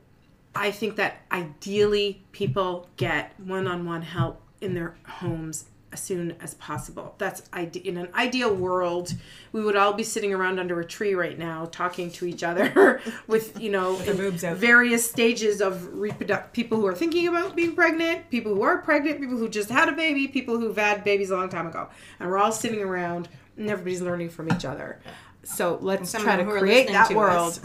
[0.54, 7.14] I think that ideally people get one-on-one help in their homes as soon as possible.
[7.18, 9.14] That's ide- in an ideal world,
[9.52, 13.00] we would all be sitting around under a tree right now talking to each other
[13.26, 13.98] with, you know,
[14.44, 14.56] out.
[14.56, 19.20] various stages of reproduct people who are thinking about being pregnant, people who are pregnant,
[19.20, 21.88] people who just had a baby, people who've had babies a long time ago.
[22.20, 25.00] And we're all sitting around and everybody's learning from each other.
[25.42, 27.58] So let's try to them who are create that to world.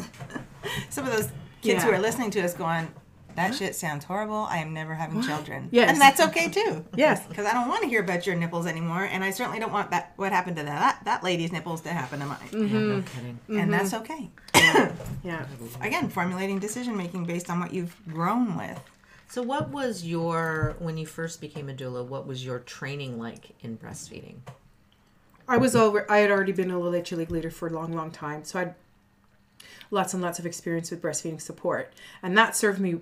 [0.90, 1.30] Some of those
[1.62, 2.88] kids who are listening to us going,
[3.36, 4.48] that shit sounds horrible.
[4.50, 5.70] I am never having children.
[5.72, 5.90] Yes.
[5.90, 6.86] And that's okay too.
[6.96, 7.26] Yes.
[7.26, 9.04] Because I don't want to hear about your nipples anymore.
[9.04, 12.20] And I certainly don't want that what happened to that that lady's nipples to happen
[12.20, 12.38] to mine.
[12.52, 12.90] Mm-hmm.
[12.90, 13.40] no kidding.
[13.50, 14.30] And that's okay.
[15.24, 15.46] Yeah.
[15.82, 18.80] Again, formulating decision making based on what you've grown with.
[19.30, 22.06] So, what was your when you first became a doula?
[22.06, 24.36] What was your training like in breastfeeding?
[25.48, 26.10] I was over.
[26.10, 28.64] I had already been a Leche League leader for a long, long time, so I
[28.66, 28.76] had
[29.92, 33.02] lots and lots of experience with breastfeeding support, and that served me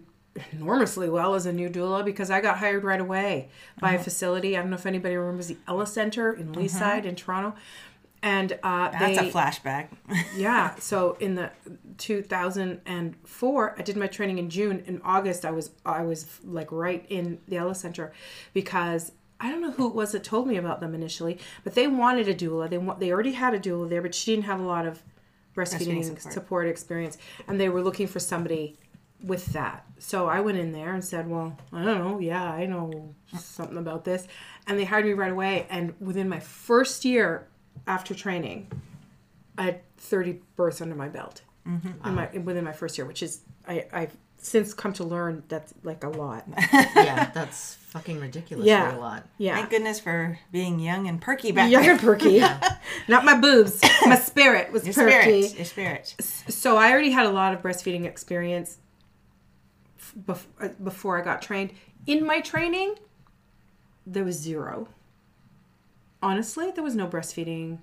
[0.54, 4.58] enormously well as a new doula because I got hired right away by a facility.
[4.58, 7.58] I don't know if anybody remembers the Ella Center in Leaside in Toronto.
[8.24, 9.88] And uh, That's they, a flashback.
[10.38, 10.76] yeah.
[10.76, 11.50] So in the
[11.98, 14.84] 2004, I did my training in June.
[14.86, 18.14] In August, I was I was like right in the Ella Center
[18.54, 21.88] because I don't know who it was that told me about them initially, but they
[21.88, 22.70] wanted a doula.
[22.70, 25.02] They wa- they already had a doula there, but she didn't have a lot of
[25.56, 26.34] breastfeeding, Breastfeeding support.
[26.34, 26.68] support.
[26.68, 27.18] experience,
[27.48, 28.78] and they were looking for somebody
[29.24, 29.86] with that.
[30.00, 32.20] So I went in there and said, "Well, I don't know.
[32.20, 34.28] Yeah, I know something about this,"
[34.68, 35.68] and they hired me right away.
[35.70, 37.48] And within my first year
[37.88, 38.72] after training,
[39.58, 42.08] I had 30 births under my belt mm-hmm.
[42.08, 45.74] in my within my first year, which is I I've since come to learn that's
[45.84, 46.46] like a lot.
[46.74, 48.96] yeah, that's fucking ridiculous Yeah.
[48.96, 49.28] a lot.
[49.38, 52.40] Yeah, Thank goodness for being young and perky back young and perky,
[53.08, 53.82] not my boobs.
[54.06, 55.44] My spirit was Your perky.
[55.44, 55.58] spirit.
[55.58, 56.16] Your spirit.
[56.50, 58.78] So I already had a lot of breastfeeding experience
[60.18, 61.72] bef- uh, before I got trained.
[62.08, 62.96] In my training,
[64.06, 64.88] there was zero.
[66.22, 67.80] Honestly, there was no breastfeeding.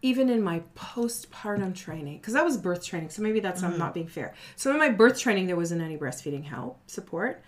[0.00, 3.94] Even in my postpartum training, because that was birth training, so maybe that's I'm not
[3.94, 4.32] being fair.
[4.54, 7.42] So in my birth training, there wasn't any breastfeeding help support,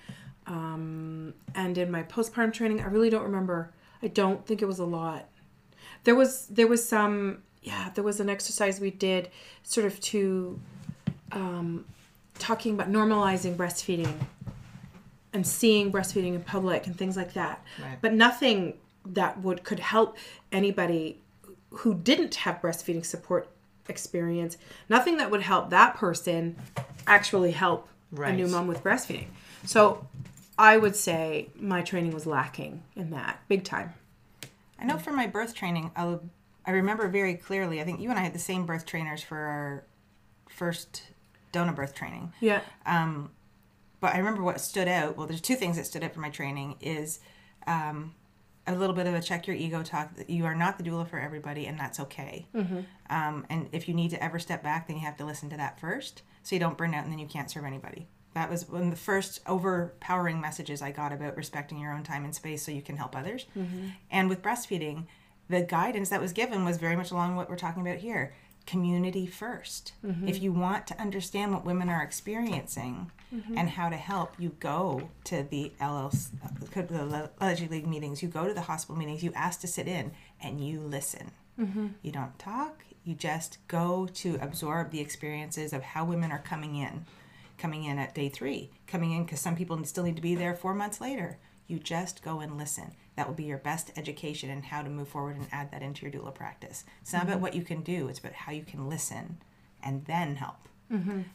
[0.49, 3.73] um, and in my postpartum training, I really don't remember.
[4.03, 5.29] I don't think it was a lot
[6.05, 9.29] there was there was some yeah there was an exercise we did
[9.63, 10.59] sort of to
[11.33, 11.85] um,
[12.41, 14.13] talking about normalizing breastfeeding
[15.33, 17.99] and seeing breastfeeding in public and things like that Right.
[18.01, 18.75] but nothing
[19.07, 20.17] that would could help
[20.51, 21.21] anybody
[21.71, 23.49] who didn't have breastfeeding support
[23.89, 24.57] experience
[24.89, 26.57] nothing that would help that person
[27.07, 29.27] actually help a new mom with breastfeeding
[29.65, 30.07] so
[30.59, 33.95] i would say my training was lacking in that big time
[34.83, 36.17] I know for my birth training, I,
[36.65, 37.83] I remember very clearly.
[37.83, 39.85] I think you and I had the same birth trainers for our
[40.49, 41.03] first
[41.53, 42.33] DONA birth training.
[42.41, 42.61] yeah
[44.01, 45.17] But I remember what stood out.
[45.17, 47.21] Well, there's two things that stood out for my training is
[47.67, 48.15] um,
[48.67, 50.15] a little bit of a check your ego talk.
[50.17, 52.47] That you are not the doula for everybody, and that's okay.
[53.11, 55.57] Um, and if you need to ever step back, then you have to listen to
[55.59, 58.09] that first, so you don't burn out and then you can't serve anybody.
[58.33, 62.25] That was one of the first overpowering messages I got about respecting your own time
[62.25, 63.45] and space so you can help others.
[64.11, 65.07] And with breastfeeding,
[65.49, 68.33] the guidance that was given was very much along what we're talking about here
[68.67, 70.29] community 1st mm-hmm.
[70.29, 73.57] If you want to understand what women are experiencing mm-hmm.
[73.57, 78.23] and how to help, you go to the LLC, uh, the La Leche League meetings,
[78.23, 81.33] you go to the hospital meetings, you ask to sit in, and you listen.
[81.59, 81.89] Mm-hmm.
[82.03, 86.77] You don't talk, you just go to absorb the experiences of how women are coming
[86.77, 87.07] in.
[87.59, 90.55] Coming in at day three, coming in because some people still need to be there
[90.55, 91.39] four months later.
[91.67, 92.93] You just go and listen.
[93.21, 96.07] That will be your best education in how to move forward and add that into
[96.07, 96.85] your doula practice.
[97.03, 99.37] It's not about what you can do; it's about how you can listen
[99.83, 100.57] and then help.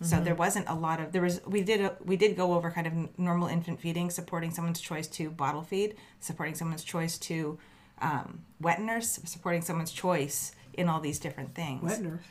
[0.01, 2.71] So there wasn't a lot of there was we did a, we did go over
[2.71, 7.59] kind of normal infant feeding, supporting someone's choice to bottle feed, supporting someone's choice to
[8.01, 12.23] um, wet nurse, supporting someone's choice in all these different things wet nurse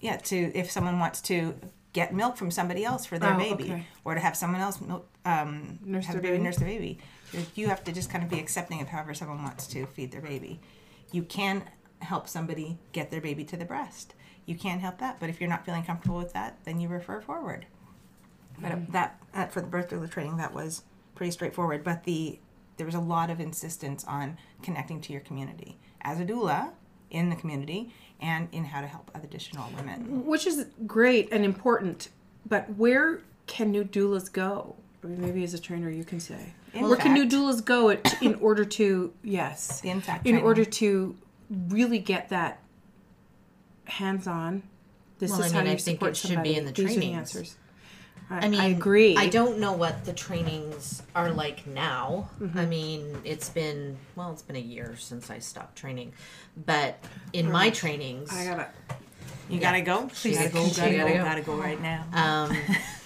[0.00, 1.54] yeah to if someone wants to
[1.92, 3.86] get milk from somebody else for their Oh, baby okay.
[4.04, 6.44] or to have someone else milk, um, Nurse have the baby baby?
[6.44, 6.98] nurse the baby
[7.54, 10.20] you have to just kind of be accepting of however someone wants to feed their
[10.20, 10.60] baby.
[11.12, 11.64] You can
[12.00, 14.14] help somebody get their baby to the breast.
[14.46, 17.20] You can help that but if you're not feeling comfortable with that then you refer
[17.20, 17.66] forward.
[18.60, 20.82] But that uh, for the birth doula training that was
[21.14, 22.38] pretty straightforward but the
[22.76, 26.70] there was a lot of insistence on connecting to your community as a doula
[27.10, 30.26] in the community and in how to help other additional women.
[30.26, 32.08] Which is great and important
[32.48, 34.76] but where can new doulas go?
[35.02, 38.22] Maybe as a trainer you can say In where can new fact- doulas go at,
[38.22, 40.44] in order to yes in fact in training.
[40.44, 41.16] order to
[41.68, 42.60] really get that
[43.86, 44.62] hands-on
[45.18, 46.52] this Well, is I how mean, you I think support it should somebody.
[46.52, 47.56] be in the These are the answers
[48.30, 52.30] I, I mean, I agree I don't know what the trainings are like now.
[52.40, 52.58] Mm-hmm.
[52.58, 56.14] I mean, it's been well, it's been a year since I stopped training,
[56.64, 56.98] but
[57.34, 58.68] in my trainings, I gotta
[59.50, 60.06] You gotta go.
[60.14, 60.74] Please gotta gotta go, go.
[60.74, 60.98] Gotta, go.
[60.98, 61.24] gotta go.
[61.24, 62.04] Gotta go right now.
[62.14, 62.56] um,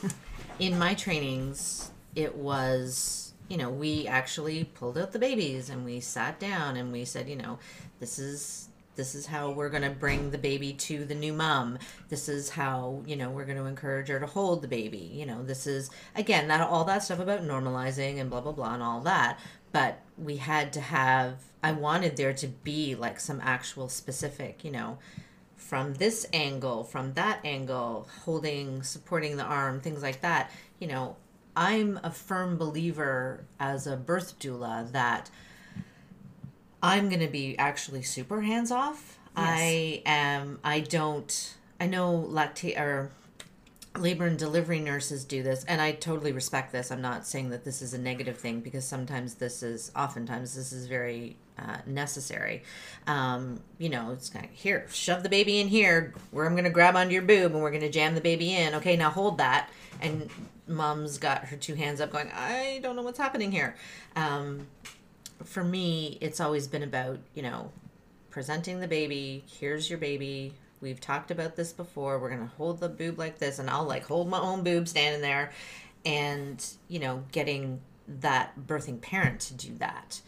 [0.61, 6.01] in my trainings, it was you know we actually pulled out the babies and we
[6.01, 7.59] sat down and we said you know
[8.01, 11.79] this is this is how we're going to bring the baby to the new mom
[12.09, 15.25] this is how you know we're going to encourage her to hold the baby you
[15.25, 18.83] know this is again that all that stuff about normalizing and blah blah blah and
[18.83, 19.39] all that
[19.73, 24.71] but we had to have i wanted there to be like some actual specific you
[24.71, 24.99] know
[25.59, 30.51] from this angle, from that angle, holding, supporting the arm, things like that.
[30.79, 31.17] You know,
[31.59, 35.29] I'm a firm believer as a birth doula that
[36.81, 39.19] I'm going to be actually super hands off.
[39.35, 43.11] I am, I don't, I know lactate or
[43.97, 46.93] labor and delivery nurses do this and i totally respect this.
[46.93, 50.73] I'm not saying that this is a negative thing because sometimes this is oftentimes this
[50.73, 52.63] is very uh, necessary.
[53.09, 56.65] Um, you know it's kind of here shove the baby in here where i'm going
[56.65, 58.77] to grab onto your boob and we're going to jam the baby in.
[58.77, 60.31] Okay now hold that and
[60.69, 63.75] mom's got her two hands up going i don't know what's happening here.
[64.17, 64.67] Um,
[65.45, 67.71] for me it's always been about you know
[68.31, 69.45] presenting the baby.
[69.47, 70.55] Here's your baby.
[70.81, 72.19] We've talked about this before.
[72.19, 75.23] We're gonna hold the boob like this and i'll like hold my own boob standing
[75.23, 75.53] there
[76.05, 77.81] and you know getting
[78.21, 80.21] that birthing parent to do that.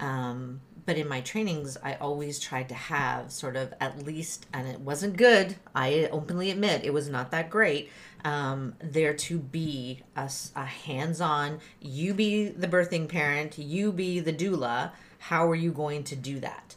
[0.00, 4.68] Um, but in my trainings i always tried to have sort of at least and
[4.68, 7.90] it wasn't good i openly admit it was not that great
[8.24, 14.90] um, there to be a hands-on you be the birthing parent you be the doula
[15.26, 16.76] how are you going to do that?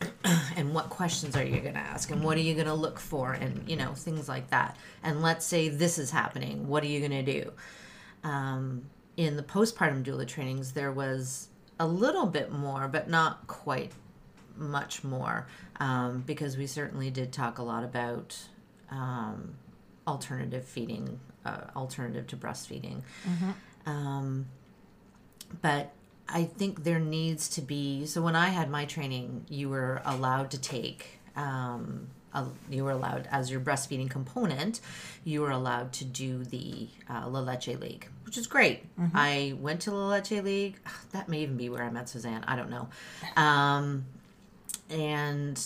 [0.56, 2.10] And what questions are you going to ask?
[2.10, 3.32] And what are you going to look for?
[3.32, 4.76] And you know things like that.
[5.04, 7.52] And let's say this is happening what are you going to do?
[8.24, 8.84] Um,
[9.16, 11.48] in the postpartum doula trainings there was
[11.80, 13.92] a little bit more but not quite
[14.56, 15.46] much more
[15.80, 18.36] um, because we certainly did talk a lot about
[18.90, 19.54] um,
[20.08, 23.02] alternative feeding uh, alternative to breastfeeding
[23.86, 24.46] um,
[25.62, 25.92] but
[26.28, 28.04] I think there needs to be.
[28.06, 31.20] So when I had my training, you were allowed to take.
[31.36, 34.80] Um, a, you were allowed as your breastfeeding component.
[35.24, 38.84] You were allowed to do the uh, La Leche League, which is great.
[39.14, 40.76] I went to La Leche League.
[41.12, 42.44] That may even be where I met Suzanne.
[42.46, 42.88] I don't know.
[43.36, 44.04] Um,
[44.90, 45.58] and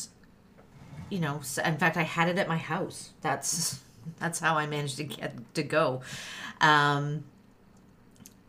[1.11, 3.11] you know, in fact, I had it at my house.
[3.21, 3.81] That's
[4.19, 6.03] that's how I managed to get to go.
[6.61, 7.25] Um,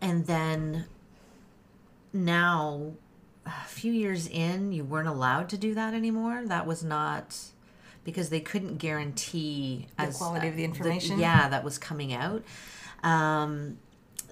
[0.01, 0.85] and then
[2.11, 2.93] now
[3.45, 7.37] a few years in you weren't allowed to do that anymore that was not
[8.03, 11.19] because they couldn't guarantee The quality of the information?
[11.19, 12.43] yeah that was coming out
[13.03, 13.77] um,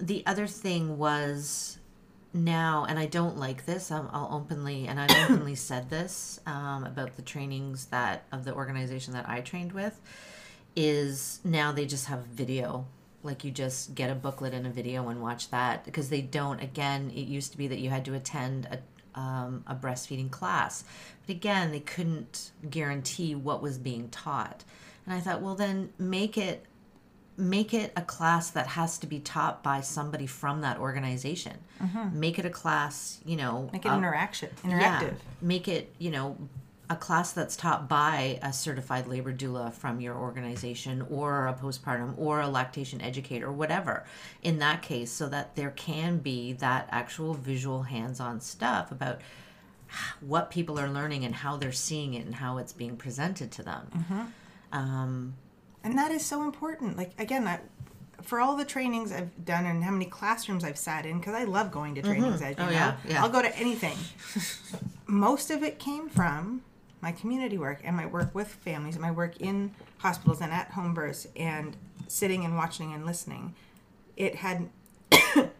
[0.00, 1.78] the other thing was
[2.32, 6.84] now and i don't like this um, i'll openly and i've openly said this um,
[6.84, 10.00] about the trainings that of the organization that i trained with
[10.76, 12.86] is now they just have video.
[13.22, 16.60] Like you just get a booklet and a video and watch that because they don't
[16.60, 20.82] again it used to be that you had to attend a, um, a breastfeeding class.
[21.26, 24.64] But again they couldn't guarantee what was being taught.
[25.06, 26.64] And i thought well then make it
[27.36, 31.56] make it a class that has to be taught by somebody from that organization.
[32.12, 35.14] Make it a class you know Make it of- interaction, yeah, interactive.
[35.40, 36.36] make it you know
[36.90, 42.12] a class that's taught by a certified labor doula from your organization or a postpartum
[42.18, 44.04] or a lactation educator or whatever
[44.42, 49.20] in that case so that there can be that actual visual hands-on stuff about
[50.20, 53.62] what people are learning and how they're seeing it and how it's being presented to
[53.62, 54.32] them
[54.72, 55.34] um,
[55.84, 56.96] And that is so important.
[56.96, 57.60] Like again, I,
[58.22, 61.44] for all the trainings I've done and how many classrooms I've sat in, because I
[61.44, 62.40] love going to trainings.
[62.42, 63.22] As you Oh, know, yeah, yeah.
[63.22, 63.96] I'll go to anything.
[65.06, 66.62] Most of it came from
[67.02, 70.70] my community work and my work with families, and my work in hospitals and at
[70.70, 73.54] home births, and sitting and watching and listening.
[74.16, 74.70] It had.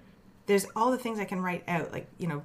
[0.47, 2.43] there's all the things I can write out, like you know,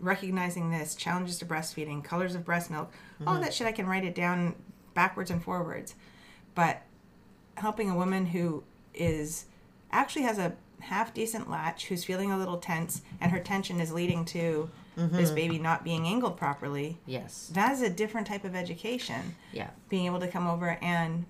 [0.00, 2.92] recognizing this, challenges to breastfeeding, colors of breast milk,
[3.26, 3.44] all mm-hmm.
[3.44, 3.66] that shit.
[3.66, 4.56] I can write it down
[4.94, 5.94] backwards and forwards,
[6.54, 6.82] but
[7.56, 9.46] helping a woman who is
[9.90, 13.92] actually has a half decent latch who's feeling a little tense and her tension is
[13.92, 16.98] leading to this baby not being angled properly.
[17.06, 17.50] Yes.
[17.52, 19.36] That is a different type of education.
[19.52, 19.70] Yeah.
[19.88, 21.26] Being able to come over and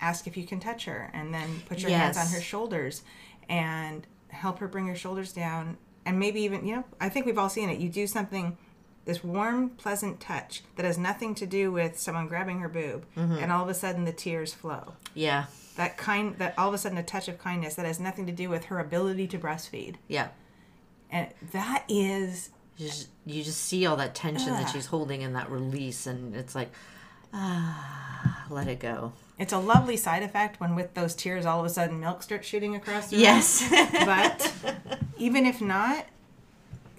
[0.00, 3.02] ask if you can touch her and then put your hands on her shoulders
[3.48, 5.78] and help her bring her shoulders down.
[6.06, 7.78] And maybe even you know i think we've all seen it.
[7.78, 8.58] You do something
[9.06, 13.34] this warm pleasant touch that has nothing to do with someone grabbing her boob Mm-hmm.
[13.38, 14.94] and all of a sudden the tears flow.
[15.14, 15.46] Yeah.
[15.76, 18.32] That kind that all of a sudden a touch of kindness that has nothing to
[18.32, 19.96] do with her ability to breastfeed.
[20.08, 20.28] Yeah.
[21.10, 25.34] And that is you just, you just see all that tension that she's holding and
[25.36, 26.70] that release and it's like
[27.32, 31.66] ah let it go it's a lovely side effect when with those tears all of
[31.66, 33.68] a sudden milk starts shooting across the yes
[34.04, 34.52] but
[35.18, 36.06] even if not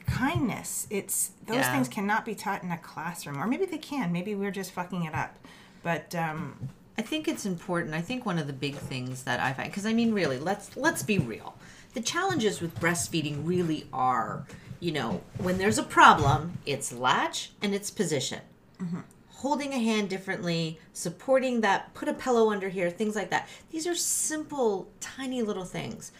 [0.05, 1.71] kindness it's those Yeah.
[1.71, 5.03] things cannot be taught in a classroom or maybe they can maybe we're just fucking
[5.05, 5.35] it up
[5.83, 7.93] but um I think it's important.
[7.93, 10.77] I think one of the big things that I find because I mean really, let's
[10.77, 11.54] let's be real.
[11.93, 14.45] The challenges with breastfeeding really are,
[14.86, 18.42] you know, when there's a problem, it's latch and it's position.
[18.79, 19.00] Mm-hmm.
[19.29, 23.50] Holding a hand differently, supporting that, put a pillow under here, things like that.
[23.71, 26.12] These are simple, tiny little things.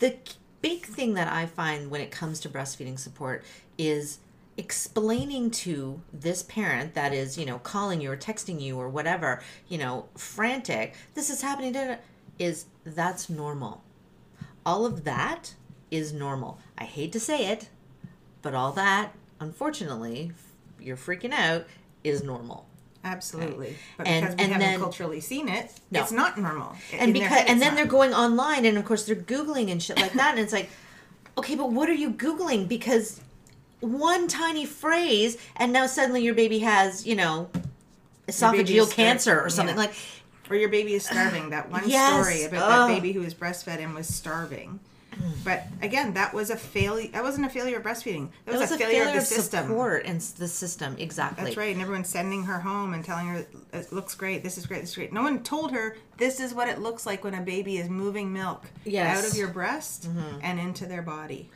[0.00, 0.16] The
[0.60, 3.44] big thing that I find when it comes to breastfeeding support
[3.78, 4.18] is
[4.56, 9.40] explaining to this parent that is, you know, calling you or texting you or whatever,
[9.68, 11.98] you know, frantic, this is happening, da,
[12.40, 13.84] is that's normal.
[14.66, 15.54] All of that
[15.92, 16.58] is normal.
[16.76, 17.68] I hate to say it,
[18.44, 20.30] but all that, unfortunately,
[20.78, 21.64] you're freaking out,
[22.04, 22.66] is normal.
[23.02, 23.76] Absolutely.
[23.98, 26.02] But And- because we and haven't then- culturally seen it, No.
[26.02, 26.76] it's not normal.
[26.92, 27.76] and because head, and then not.
[27.76, 30.70] they're going online and of course they're googling and shit like that and it's like
[31.36, 33.20] okay but what are you googling because
[33.80, 37.50] one tiny phrase and now suddenly your baby has you know
[38.28, 39.82] esophageal cancer or something yeah.
[39.82, 39.94] like
[40.50, 41.50] or your baby is starving.
[41.50, 42.12] That one Yes.
[42.12, 42.88] story about Ugh.
[42.88, 44.80] that baby who was breastfed and was starving.
[45.44, 47.08] But again, that was a failure.
[47.12, 48.30] That wasn't a failure of breastfeeding.
[48.44, 49.66] That it was, a, failure, of the system.
[49.66, 51.72] support and the system exactly That's right.
[51.72, 54.42] And everyone's sending her home and telling her uh, it looks great.
[54.42, 54.80] This is great.
[54.80, 55.12] This is great.
[55.12, 58.32] No one told her this is what it looks like when a baby is moving
[58.32, 59.18] milk Yes.
[59.18, 60.38] out of your breast mm-hmm.
[60.42, 61.50] and into their body.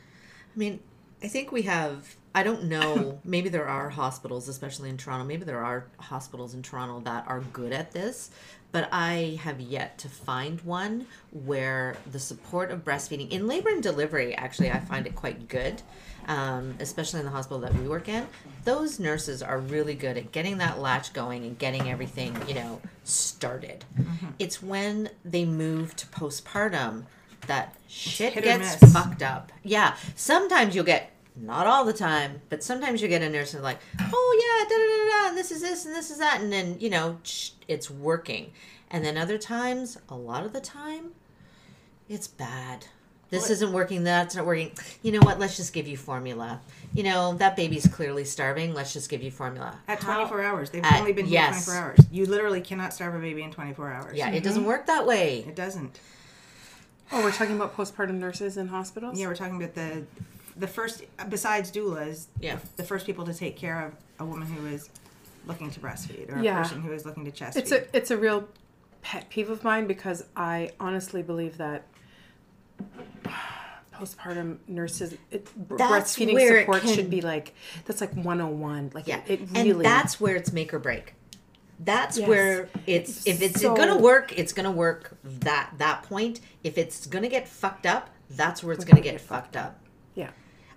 [0.55, 0.79] I mean,
[1.23, 2.15] I think we have.
[2.33, 3.19] I don't know.
[3.25, 5.25] maybe there are hospitals, especially in Toronto.
[5.25, 8.29] Maybe there are hospitals in Toronto that are good at this,
[8.71, 13.81] but I have yet to find one where the support of breastfeeding in labor and
[13.81, 14.35] delivery.
[14.35, 15.81] Actually, I find it quite good,
[16.27, 18.27] um, especially in the hospital that we work in.
[18.65, 22.81] Those nurses are really good at getting that latch going and getting everything, you know,
[23.03, 23.85] started.
[24.37, 27.05] It's when they move to postpartum
[27.47, 28.93] that shit gets miss.
[28.93, 29.51] fucked up.
[29.63, 29.95] Yeah.
[30.15, 33.79] Sometimes you'll get not all the time, but sometimes you get a nurse and like,
[33.99, 36.51] oh yeah, da da da da, and this is this and this is that, and
[36.51, 37.17] then you know
[37.67, 38.51] it's working,
[38.91, 41.11] and then other times, a lot of the time,
[42.07, 42.87] it's bad.
[43.29, 44.03] This Well, it- isn't working.
[44.03, 44.71] That's not working.
[45.03, 45.39] You know what?
[45.39, 46.61] Let's just give you formula.
[46.93, 48.73] You know that baby's clearly starving.
[48.73, 49.77] Let's just give you formula.
[49.87, 50.69] At How- 24 hours.
[50.71, 51.65] They've At- only been yes.
[51.65, 51.99] here 24 hours.
[52.11, 54.17] You literally cannot starve a baby in 24 hours.
[54.17, 54.43] Yeah, it mm-hmm.
[54.45, 55.45] doesn't work that way.
[55.47, 55.99] It doesn't.
[57.11, 59.19] Oh, we're talking about postpartum nurses in hospitals.
[59.19, 60.03] Yeah, we're talking about the
[60.59, 62.27] the first besides doulas.
[62.39, 62.59] Yeah.
[62.75, 64.89] The first people to take care of a woman who is
[65.47, 67.87] looking to breastfeed or a person who is looking to chest It's feed.
[67.93, 68.47] a it's a real
[69.01, 71.83] pet peeve of mine because I honestly believe that
[73.93, 77.53] postpartum nurses it, breastfeeding where it support can- should be like
[77.85, 81.15] that's like 101 like Yeah, it, it really and that's where it's make or break.
[81.81, 82.27] That's Yes.
[82.27, 86.41] where it's if it's So- gonna work, it's gonna work that that point.
[86.63, 89.79] If it's gonna get fucked up, that's where it's gonna get fucked up.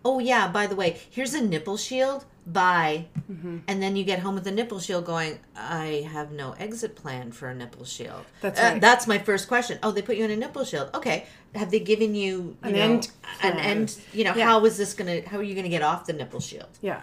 [0.04, 2.24] Yeah Oh yeah, by the way, here's a nipple shield.
[2.44, 3.06] Bye.
[3.30, 3.58] Mm-hmm.
[3.68, 7.30] And then you get home with a nipple shield going, I have no exit plan
[7.30, 8.24] for a nipple shield.
[8.40, 8.80] That's Uh, right.
[8.80, 9.78] that's my first question.
[9.80, 10.90] Oh, they put you in a nipple shield.
[10.92, 11.26] Okay.
[11.54, 13.10] Have they given you, you An know, end
[13.42, 14.46] an end, you know, Yeah.
[14.46, 16.68] how is this going to, how are you going to get off the nipple shield?
[16.80, 17.02] yeah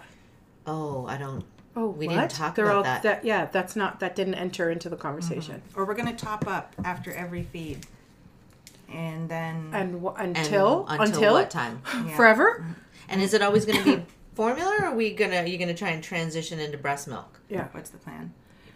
[0.66, 1.44] Oh, I don't,
[1.74, 2.14] oh We what?
[2.16, 3.02] didn't talk They're about all, that.
[3.02, 3.26] Mm-hmm.
[3.26, 6.74] yeah that's not that didn't enter into the conversation or we're going to top up
[6.84, 7.86] after every feed.
[8.92, 11.80] And then and wh- and until until, what time?
[11.94, 12.16] Yeah.
[12.16, 12.66] forever
[13.10, 14.02] And is it always going to be
[14.34, 17.38] formula or are we going to, you're going to try and transition into breast milk?
[17.48, 18.32] yeah what's the plan?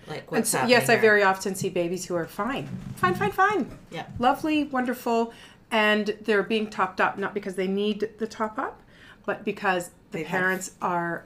[0.07, 1.01] Like what's so, happening yes, I here?
[1.01, 4.05] very often see babies who are fine, fine, fine, fine, Yeah.
[4.19, 5.33] lovely, wonderful,
[5.71, 8.83] and they're being topped up not because they need the top up,
[9.25, 11.25] but because the They've parents are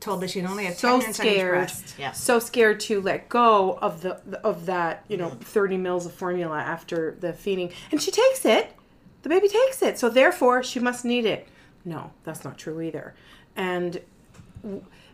[0.00, 1.72] Told that she'd only have so 10 minutes scared.
[1.98, 2.10] Yeah.
[2.12, 5.40] so scared to let go of the of that you know Mm.
[5.40, 8.72] thirty mils of formula after the feeding, and she takes it.
[9.22, 11.46] The baby takes it, so therefore she must need it.
[11.84, 13.14] No, that's not true either,
[13.56, 14.00] and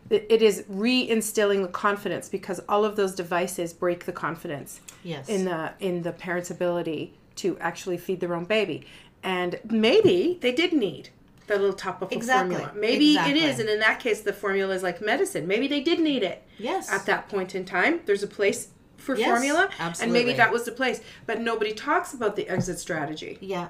[0.09, 5.27] it is reinstilling the confidence because all of those devices break the confidence Yes.
[5.29, 8.85] in the in the parent's ability to actually feed their own baby.
[9.23, 11.09] And maybe they did need
[11.47, 12.55] the little top of Exactly.
[12.55, 12.79] formula.
[12.79, 13.39] Maybe Exactly.
[13.39, 15.47] it is, and in that case, the formula is like medicine.
[15.47, 16.91] Maybe they did need it Yes.
[16.91, 18.01] at that point in time.
[18.05, 18.67] There's a place
[18.97, 19.69] for Yes, formula,
[20.01, 21.01] and maybe that was the place.
[21.25, 23.37] But nobody talks about the exit strategy.
[23.41, 23.69] Yeah.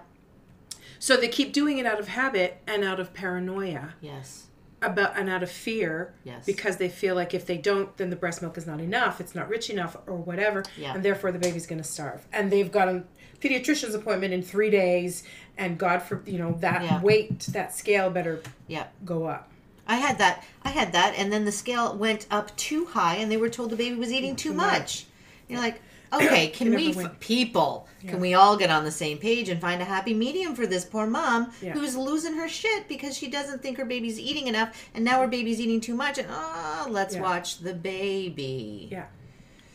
[1.00, 4.48] So they keep doing it out of habit and out of paranoia Yes.
[4.82, 6.46] about and out of fear Yes.
[6.46, 9.34] because they feel like if they don't then the breast milk is not enough it's
[9.36, 10.94] not rich enough or whatever Yeah.
[10.94, 13.04] and therefore the baby's going to starve and they've got a
[13.42, 15.24] pediatrician's appointment in three days
[15.58, 17.02] and god for you know that Yeah.
[17.02, 18.88] weight that scale better Yeah.
[19.06, 19.52] go up
[19.88, 20.46] I had that.
[20.62, 23.72] I had that, and then the scale went up too high, and they were told
[23.72, 25.08] the baby was eating too much.
[25.48, 25.82] You're like,
[26.14, 28.12] okay, can Can we, f- people, Yeah.
[28.12, 30.86] can we all get on the same page and find a happy medium for this
[30.86, 31.74] poor mom Yeah.
[31.74, 35.28] who's losing her shit because she doesn't think her baby's eating enough, and now her
[35.28, 37.22] baby's eating too much, and oh, let's Yeah.
[37.22, 38.88] watch the baby.
[38.92, 39.06] yeah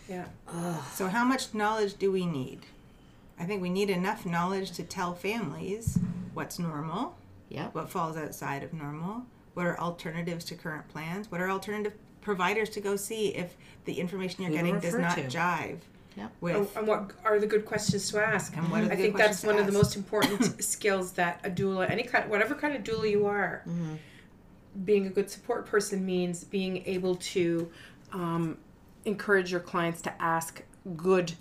[0.08, 0.24] yeah
[0.94, 2.60] So, how much knowledge do we need?
[3.38, 5.98] I think we need enough knowledge to tell families
[6.34, 7.16] what's normal,
[7.48, 7.74] Yep.
[7.74, 9.22] what falls outside of normal,
[9.54, 13.54] what are alternatives to current plans, what are alternative providers to go see if
[13.84, 15.24] the information you're Who getting does not to.
[15.24, 15.78] jive
[16.16, 16.32] Yep.
[16.40, 16.56] with.
[16.56, 19.02] and, and what are the good questions to ask And what are the i good
[19.02, 19.82] think that's questions to one of the ask?
[19.84, 23.94] most important skills that a doula any kind whatever kind of doula you are Mm-hmm.
[24.84, 27.70] being a good support person means being able to
[28.12, 28.58] um,
[29.04, 30.62] encourage your clients to ask
[30.96, 31.32] good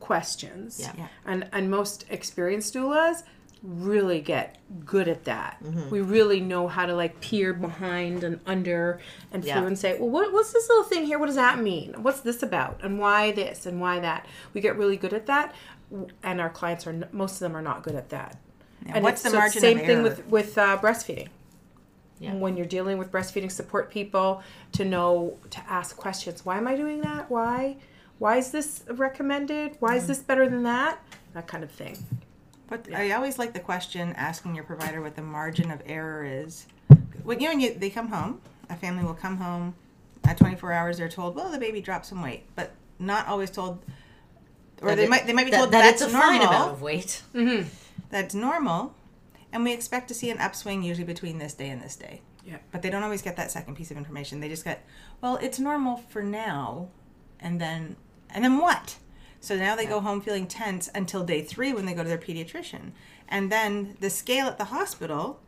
[0.00, 0.78] questions.
[0.80, 0.92] Yeah.
[0.96, 1.08] Yeah.
[1.26, 3.22] And and most experienced doulas
[3.62, 5.56] really get good at that.
[5.62, 5.90] Mm-hmm.
[5.90, 9.00] We really know how to like peer behind and under
[9.32, 9.58] and Yeah.
[9.58, 11.18] through and say, well, what, what's this little thing here?
[11.18, 11.94] What does that mean?
[12.02, 12.80] What's this about?
[12.82, 14.26] And why this and why that?
[14.54, 15.54] We get really good at that,
[16.22, 18.36] and our clients are most of them are not good at that.
[18.86, 21.28] and what's it's- the so margin Same thing with with uh, breastfeeding.
[22.20, 22.34] Yeah.
[22.34, 24.42] When you're dealing with breastfeeding support people,
[24.72, 26.44] to know to ask questions.
[26.44, 27.30] Why am I doing that?
[27.30, 27.76] Why?
[28.18, 29.76] Why is this recommended?
[29.78, 29.98] Why Mm-hmm.
[29.98, 30.98] is this better than that?
[31.34, 31.96] That kind of thing.
[32.68, 36.66] But I always like the question asking your provider what the margin of error is.
[37.24, 39.74] When you and you they come home, a family will come home
[40.24, 40.98] at 24 hours.
[40.98, 43.82] They're told, well, the baby dropped some weight, but not always told,
[44.82, 46.38] or That they it- might they might be that, told that that's it's a normal.
[46.38, 47.22] fine amount of weight.
[47.34, 47.68] Mm-hmm.
[48.10, 48.94] That's normal,
[49.52, 52.20] and we expect to see an upswing usually between this day and this day.
[52.46, 52.56] Yeah.
[52.72, 54.40] But they don't always get that second piece of information.
[54.40, 54.86] They just get,
[55.20, 56.88] well, it's normal for now,
[57.40, 57.96] and then
[58.30, 58.96] and then what?
[59.40, 62.18] So now they go home feeling tense until day three when they go to their
[62.18, 62.92] pediatrician,
[63.28, 65.40] and then the scale at the hospital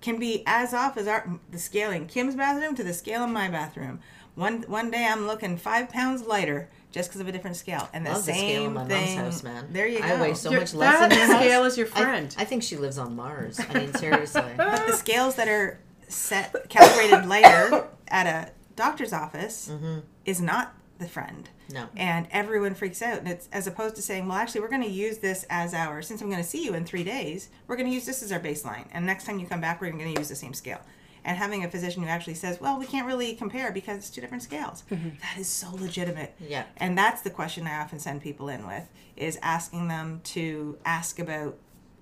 [0.00, 3.32] can be as off as our the scale in Kim's bathroom to the scale in
[3.32, 4.00] my bathroom.
[4.34, 8.06] One one day I'm looking five pounds lighter just because of a different scale, and
[8.06, 9.18] the Love the same scale in my mom's thing.
[9.18, 9.68] house, man.
[9.70, 10.06] There you go.
[10.06, 12.34] I weigh so Your- much less that than her scale is your friend.
[12.38, 13.60] I, think she lives on Mars.
[13.60, 14.42] I mean, seriously.
[14.56, 15.78] But the scales that are
[16.08, 20.00] set calibrated lighter at a doctor's office mm-hmm.
[20.24, 21.48] is not the friend.
[21.72, 21.88] No.
[21.96, 23.18] And everyone freaks out.
[23.18, 26.02] And it's as opposed to saying, well, actually, we're going to use this as our,
[26.02, 28.32] since I'm going to see you in three days, we're going to use this as
[28.32, 28.86] our baseline.
[28.92, 30.80] And next time you come back, we're going to use the same scale.
[31.24, 34.20] And having a physician who actually says, well, we can't really compare because it's two
[34.20, 34.84] different scales.
[34.90, 35.08] Mm-hmm.
[35.20, 36.36] That is so legitimate.
[36.38, 36.64] Yeah.
[36.76, 41.18] And that's the question I often send people in with is asking them to ask
[41.18, 41.58] about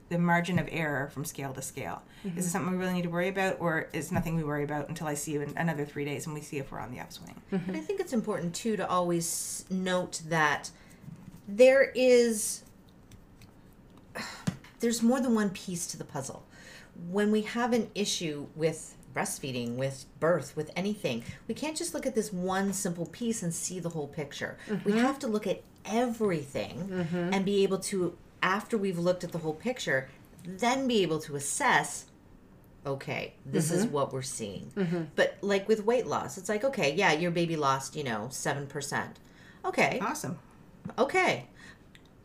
[0.09, 2.03] the margin of error from scale to scale.
[2.25, 2.41] Is it mm-hmm.
[2.43, 5.15] something we really need to worry about, or is nothing we worry about until I
[5.15, 7.41] see you in another three days and we see if we're on the upswing?
[7.53, 7.67] Mm-hmm.
[7.67, 10.71] But I think it's important too to always note that
[11.49, 12.63] there is
[14.81, 16.45] there's more than one piece to the puzzle.
[17.11, 22.07] When we have an issue with breastfeeding, with birth, with anything, we can't just look
[22.07, 24.59] at this one simple piece and see the whole picture.
[24.69, 24.99] We mm-hmm.
[24.99, 29.55] have to look at everything and be able to after we've looked at the whole
[29.55, 30.09] picture,
[30.47, 32.05] then be able to assess
[32.87, 33.95] okay, this is mm-hmm.
[33.95, 34.71] what we're seeing.
[34.77, 35.05] Mm-hmm.
[35.17, 39.09] But like with weight loss, it's like, okay, yeah, your baby lost, you know, 7%.
[39.65, 40.39] Okay, Awesome.
[40.99, 41.47] okay.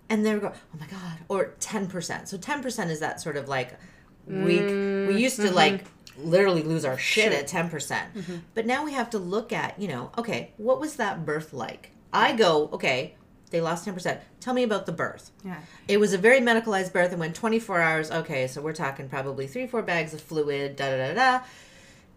[0.10, 2.28] And they're go, oh my God, or 10%.
[2.28, 3.80] So 10% is that sort of like,
[4.28, 5.56] we, mm, we used to mm-hmm.
[5.56, 5.86] like
[6.18, 8.42] literally lose our shit at 10%.
[8.54, 11.92] But now we have to look at, you know, okay, what was that birth like?
[12.12, 13.16] I go, okay,
[13.50, 14.20] they lost 10%.
[14.40, 15.32] Tell me about the birth.
[15.44, 15.60] Yeah.
[15.88, 18.12] It was a very medicalized birth and went 24 hours.
[18.12, 21.46] Okay, so we're talking probably three, four bags of fluid, da da da da.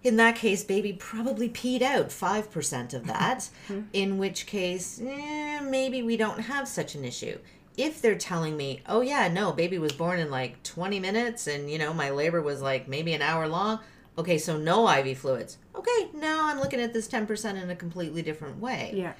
[0.04, 3.48] In that case, baby probably peed out 5% of that,
[3.92, 7.38] in which case, eh, maybe we don't have such an issue.
[7.76, 11.70] If they're telling me, oh yeah, no, baby was born in like 20 minutes and,
[11.70, 13.78] you know, my labor was like maybe an hour long.
[14.18, 15.56] Okay, so no IV fluids.
[15.74, 19.14] Okay, now I'm looking at this 10% in a completely different way Yeah.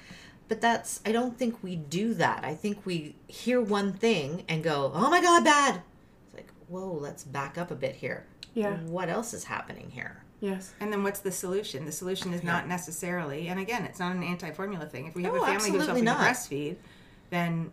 [0.47, 4.63] But that's i don't think we do that i think we hear one thing and
[4.63, 5.81] go oh my god bad
[6.25, 8.77] it's like whoa let's back up a bit here Yeah.
[8.77, 10.73] what else is happening here Yes.
[10.81, 11.85] And then what's the solution?
[11.85, 15.07] The solution is not necessarily, and again, it's not an anti-formula thing.
[15.07, 16.17] If we have No, a family who's absolutely helping not.
[16.17, 16.75] to breastfeed,
[17.29, 17.71] then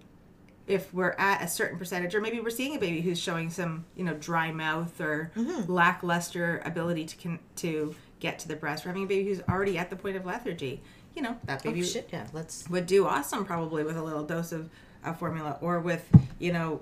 [0.68, 3.86] if we're at a certain percentage, or maybe we're seeing a baby who's showing some,
[3.96, 5.72] you know, dry mouth or Mm-hmm.
[5.72, 9.76] lackluster ability to con- to get to the breast, we're having a baby who's already
[9.76, 10.80] at the point of lethargy.
[11.14, 14.24] You know, that oh baby shit yeah let's would do awesome probably with a little
[14.24, 14.70] dose of,
[15.04, 16.08] of formula or with
[16.38, 16.80] you know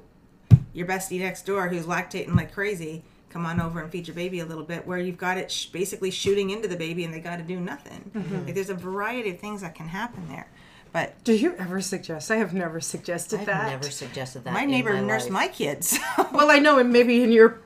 [0.72, 4.40] your bestie next door who's lactating like crazy come on over and feed your baby
[4.40, 7.20] a little bit where you've got it sh- basically shooting into the baby and they
[7.20, 8.44] got to do nothing mm-hmm.
[8.44, 10.46] like, there's a variety of things that can happen there
[10.92, 12.30] but Do you ever suggest?
[12.30, 15.32] I have never suggested that i've never suggested that my in neighbor my nursed life.
[15.32, 15.98] my kids
[16.32, 17.58] Well, I know, and maybe in your,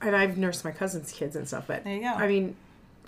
[0.00, 1.64] and I've nursed my cousin's kids and stuff.
[1.66, 2.08] But There you go.
[2.08, 2.56] I mean,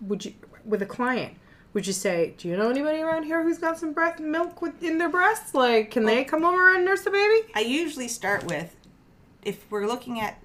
[0.02, 1.34] would you with a client?
[1.74, 4.82] Would you say, do you know anybody around here who's got some breast milk with,
[4.82, 5.54] in their breasts?
[5.54, 7.50] Like, can they come over and nurse the baby?
[7.54, 8.76] i usually start with
[9.42, 10.38] if we're looking at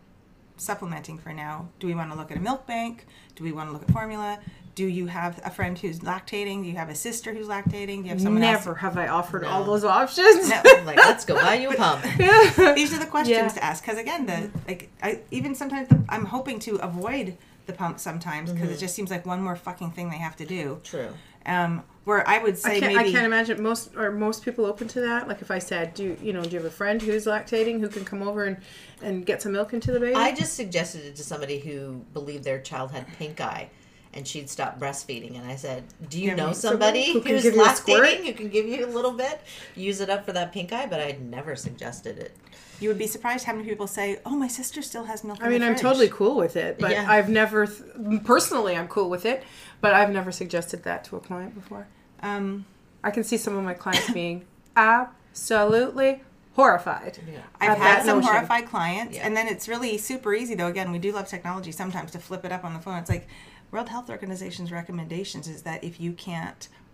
[0.55, 3.05] supplementing for now do we want to look at a milk bank
[3.36, 4.39] do we want to look at formula
[4.73, 8.03] do you have a friend who's lactating do you have a sister who's lactating do
[8.03, 10.49] you have someone else Never have I offered all those options.
[10.49, 10.61] No.
[10.86, 12.01] like let's go buy you a pump
[12.75, 13.47] these are the questions Yeah.
[13.49, 17.38] to ask because again the like i even sometimes the, i'm hoping to avoid
[17.68, 20.45] the pump sometimes because it just seems like one more fucking thing they have to
[20.45, 21.09] do true
[21.45, 24.65] um where i would say I can't, maybe I can't imagine most are most people
[24.65, 25.28] open to that.
[25.28, 27.82] Like if I said, do you, you know, do you have a friend who's lactating
[27.82, 28.57] who can come over and,
[29.01, 30.15] and get some milk into the baby?
[30.15, 33.70] i just suggested it to somebody who believed their child had pink eye
[34.13, 35.38] and she'd stop breastfeeding.
[35.38, 38.47] And I said, "Do you Yeah, know me- somebody who's give you lactating who can
[38.49, 39.41] give you a little bit?
[39.76, 42.32] Use it up for that pink eye." But I'd never suggested it.
[42.80, 45.45] You would be surprised how many people say, "Oh, my sister still has milk." I
[45.45, 47.05] in mean, the I'm fridge." totally cool with it, but Yeah.
[47.09, 49.43] I've never, th- personally, I'm cool with it,
[49.82, 51.88] but I've never suggested that to a client before.
[52.21, 52.65] Um,
[53.03, 56.23] I can see some of my clients being absolutely
[56.55, 57.19] horrified.
[57.32, 57.39] Yeah.
[57.61, 58.32] I've had some notion.
[58.34, 59.25] horrified clients, Yeah.
[59.28, 60.67] and then it's really super easy though.
[60.67, 62.97] Again, we do love technology sometimes to flip it up on the phone.
[62.97, 63.28] It's like
[63.71, 66.87] World Health Organization's recommendations is that if you can't, you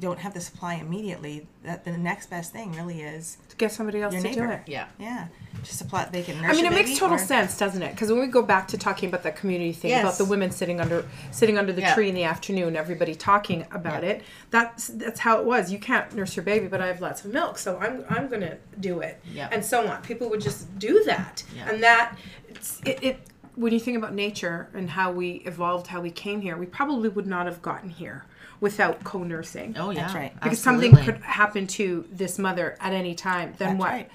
[0.00, 4.02] don't have the supply immediately, that the next best thing really is, To get somebody
[4.02, 4.52] else Your to do neighbor.
[4.52, 4.62] it.
[4.66, 4.86] Yeah.
[4.98, 5.28] yeah,
[5.62, 6.08] just supply.
[6.10, 6.50] They can nurse.
[6.52, 7.92] I mean, it makes total or- sense, doesn't it?
[7.92, 10.80] Because when we go back to talking about that community thing about the women sitting
[10.80, 11.94] under sitting under the Yeah.
[11.94, 14.10] tree in the afternoon, everybody talking about Yeah.
[14.10, 14.22] it.
[14.50, 15.70] That's that's how it was.
[15.70, 18.56] You can't nurse your baby, but I have lots of milk, so I'm I'm gonna
[18.80, 19.48] do it, Yeah.
[19.52, 20.02] and so on.
[20.02, 21.70] People would just do that, Yeah.
[21.70, 22.16] and that
[22.48, 23.20] it's, it, it.
[23.56, 27.08] When you think about nature and how we evolved, how we came here, we probably
[27.08, 28.24] would not have gotten here
[28.64, 29.76] without co-nursing.
[29.78, 30.34] Oh yeah, That's right.
[30.34, 30.88] because Absolutely.
[30.90, 33.52] something could happen to this mother at any time.
[33.58, 33.90] Then That's what?
[33.90, 34.10] right.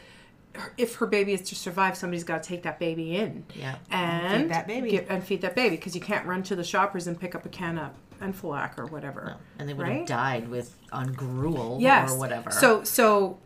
[0.78, 3.46] if her baby is to survive, somebody's got to take that baby in.
[3.56, 3.76] Yeah.
[3.92, 4.90] And feed that baby.
[4.92, 7.46] Get, and feed that baby because you can't run to the shoppers and pick up
[7.46, 7.92] a can of
[8.22, 9.36] Enfalac or whatever.
[9.60, 9.98] and they would right?
[10.00, 12.12] have died with on gruel Yes.
[12.12, 12.50] or whatever.
[12.52, 13.38] So so,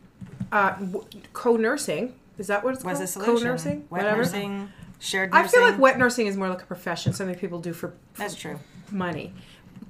[0.51, 3.03] uh, w- co-nursing is that what it's Was called?
[3.03, 3.35] a solution.
[3.37, 4.17] Co-nursing, wet whatever.
[4.17, 7.73] nursing, shared I feel like wet nursing is more like a profession, something people do
[7.73, 8.57] for, for That's true.
[8.89, 9.33] money.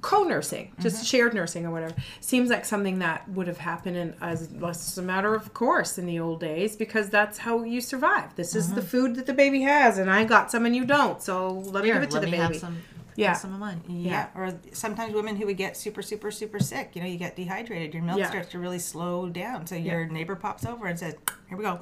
[0.04, 1.04] Co-nursing, just Mm-hmm.
[1.04, 5.02] shared nursing or whatever, seems like something that would have happened in, as less a
[5.02, 8.36] matter of course in the old days because that's how you survive.
[8.36, 8.88] This is the Mm-hmm.
[8.90, 11.88] food that the baby has, and I got some and you don't, so let me
[11.88, 12.42] Here, give it to the me baby.
[12.42, 12.82] have some.
[13.16, 13.32] Yeah.
[13.32, 13.80] some of mine.
[13.88, 14.26] Yeah.
[14.34, 16.90] Or sometimes women who would get super, super, super sick.
[16.94, 17.94] You know, you get dehydrated.
[17.94, 18.28] Your milk Yeah.
[18.28, 19.66] starts to really slow down.
[19.68, 21.14] So your neighbor pops over and says,
[21.48, 21.78] "Here we go."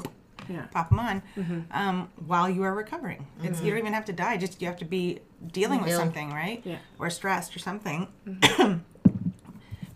[0.48, 0.56] Yeah.
[0.56, 0.70] Mm-hmm.
[0.70, 1.22] Pop them on
[1.70, 3.26] um, while you are recovering.
[3.42, 4.36] It's, you don't even have to die.
[4.36, 5.20] Just you have to be
[5.52, 6.60] dealing with something, right?
[6.64, 6.78] Yeah.
[6.98, 8.08] Or stressed or something.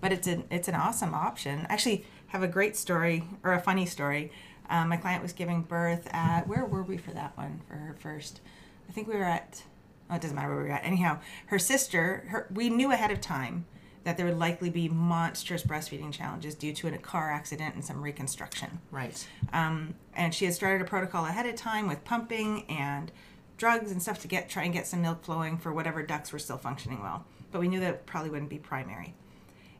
[0.00, 1.66] but it's an it's an awesome option.
[1.68, 4.32] Actually, have a great story or a funny story.
[4.68, 7.94] Um, my client was giving birth at where were we for that one for her
[7.98, 8.40] first?
[8.88, 9.62] I think we were at.
[10.08, 10.84] Oh, it doesn't matter where we were at.
[10.84, 12.24] Anyhow, her sister.
[12.28, 13.66] Her we knew ahead of time
[14.04, 18.00] that there would likely be monstrous breastfeeding challenges due to a car accident and some
[18.00, 18.78] reconstruction.
[18.92, 19.26] Right.
[19.52, 23.12] Um, and she had started a protocol ahead of time with pumping and
[23.58, 26.38] drugs and stuff to get try and get some milk flowing for whatever ducts were
[26.38, 27.24] still functioning well.
[27.52, 29.14] But we knew that probably wouldn't be primary.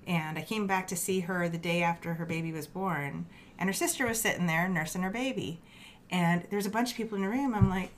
[0.07, 3.27] And I came back to see her the day after her baby was born,
[3.59, 5.61] and her sister was sitting there nursing her baby.
[6.11, 7.55] And there was a bunch of people in the room.
[7.55, 7.91] I'm like,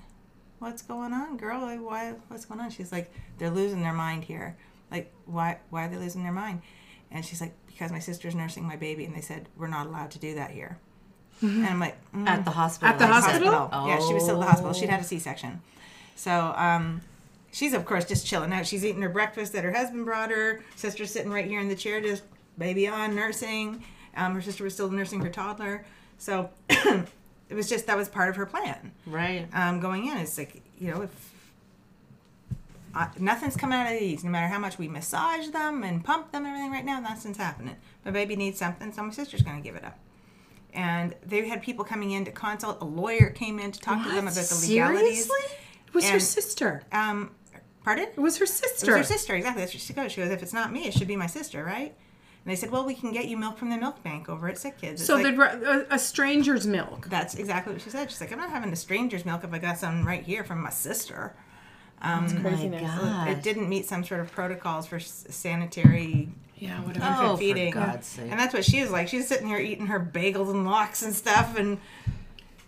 [0.59, 1.61] "What's going on, girl?
[1.61, 2.15] Why?
[2.29, 4.57] What's going on?" She's like, "They're losing their mind here.
[4.91, 5.59] Like, why?
[5.69, 6.63] Why are they losing their mind?"
[7.11, 10.13] And she's like, "Because my sister's nursing my baby, and they said we're not allowed
[10.13, 10.79] to do that here."
[11.41, 12.27] And I'm like, mm.
[12.27, 12.89] At the hospital.
[12.89, 13.13] At the said.
[13.13, 13.69] hospital?
[13.73, 13.87] Oh.
[13.87, 14.73] Yeah, she was still at the hospital.
[14.73, 15.61] She'd had a C-section.
[16.17, 17.01] So um,
[17.53, 18.67] she's, of course, just chilling out.
[18.67, 20.63] She's eating her breakfast that her husband brought her.
[20.77, 22.25] Sister's sitting right here in the chair, just
[22.59, 23.85] baby on, nursing.
[24.17, 25.85] Um, her sister was still nursing her toddler.
[26.19, 27.07] So it
[27.55, 29.47] was just, that was part of her plan Right.
[29.53, 30.17] um, going in.
[30.19, 31.11] It's like, you know, if
[32.95, 36.33] uh, nothing's coming out of these, no matter how much we massage them and pump
[36.33, 37.77] them and everything right now, nothing's happening.
[38.05, 39.97] My baby needs something, so my sister's going to give it up.
[40.75, 42.81] And they had people coming in to consult.
[42.81, 45.27] A lawyer came in to talk to them about the legalities.
[45.27, 45.57] Seriously?
[45.89, 46.83] It was her sister.
[46.93, 47.31] Um,
[47.83, 48.05] pardon?
[48.09, 48.93] It was her It sister.
[48.97, 49.63] was her sister, exactly.
[49.63, 50.13] That's what she goes.
[50.13, 51.95] She goes, if it's not me, it should be my sister, right?
[52.45, 54.59] And they said, well, we can get you milk from the milk bank over at
[54.59, 55.01] Sick Kids.
[55.01, 57.09] It's So like- they'd a, a stranger's milk.
[57.09, 58.11] that's exactly what she said.
[58.11, 60.63] She's like, I'm not having a stranger's milk if I got some right here from
[60.63, 61.35] my sister.
[62.01, 62.83] Um, Craziness.
[62.83, 63.29] God.
[63.29, 66.29] It didn't meet some sort of protocols for sanitary
[66.59, 67.07] Yeah, whatever.
[67.07, 67.73] Oh, infant for feeding.
[67.73, 68.31] God's sake.
[68.31, 69.09] And that's what she was like.
[69.09, 71.79] She's sitting here eating her bagels and lox and stuff, and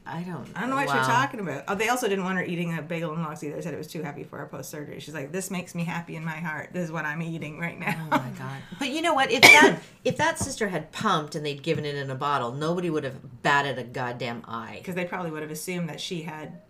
[0.06, 0.48] I don't.
[0.56, 0.94] I don't know what wow.
[0.94, 1.64] you're talking about.
[1.68, 3.54] Oh, they also didn't want her eating a bagel and lox either.
[3.54, 4.98] They said it was too heavy for her post surgery.
[4.98, 6.70] She's like, this makes me happy in my heart.
[6.72, 8.08] This is what I'm eating right oh, now.
[8.12, 8.62] Oh my god!
[8.78, 9.30] But you know what?
[9.30, 12.90] If that if that sister had pumped and they'd given it in a bottle, nobody
[12.90, 14.76] would have batted a goddamn eye.
[14.78, 16.60] Because they probably would have assumed that she had,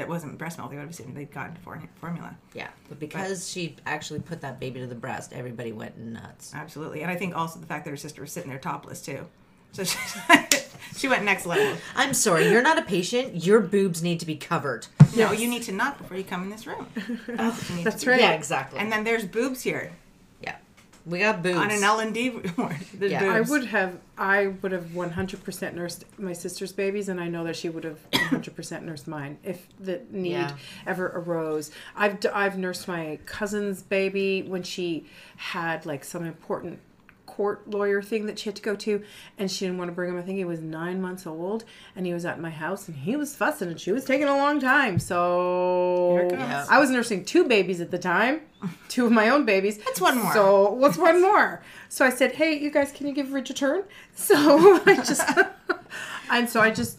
[0.00, 0.70] that wasn't breast milk.
[0.70, 2.34] They would have assumed they'd gotten for- formula.
[2.54, 6.52] Yeah, but because she actually put that baby to the breast, everybody went nuts.
[6.54, 7.02] Absolutely.
[7.02, 9.26] And I think also the fact that her sister was sitting there topless too.
[9.72, 9.98] So she,
[10.96, 11.76] she went next level.
[11.94, 13.44] I'm sorry, you're not a patient.
[13.44, 14.86] Your boobs need to be covered.
[15.14, 16.86] No, you need to knock before you come in this room.
[17.26, 18.10] That's, what That's to do.
[18.10, 18.20] right.
[18.20, 18.80] Yeah, exactly.
[18.80, 19.90] And then there's boobs here yeah,
[21.06, 21.56] we got boobs.
[21.56, 22.76] on an L and D ward.
[23.00, 23.20] Yeah.
[23.20, 23.50] boobs.
[23.50, 27.56] I would have, I would have 100% nursed my sister's babies, and I know that
[27.56, 30.56] she would have 100% nursed mine if the need Yeah.
[30.86, 31.70] ever arose.
[31.96, 36.80] I've d- I've nursed my cousin's baby when she had like some important
[37.40, 39.02] court lawyer thing that she had to go to,
[39.38, 40.18] and she didn't want to bring him.
[40.18, 41.64] I think he was nine months old,
[41.96, 44.36] and he was at my house, and he was fussing, and she was taking a
[44.36, 44.98] long time.
[44.98, 46.38] So Here it goes.
[46.38, 46.66] Yeah.
[46.68, 48.42] I was nursing two babies at the time,
[48.90, 49.78] two of my own babies.
[49.78, 50.34] That's one more.
[50.34, 51.62] So what's one more?
[51.88, 53.84] So I said, "Hey, you guys, can you give Rich a turn?"
[54.14, 54.36] So
[54.84, 55.26] I just,
[56.30, 56.98] and so I just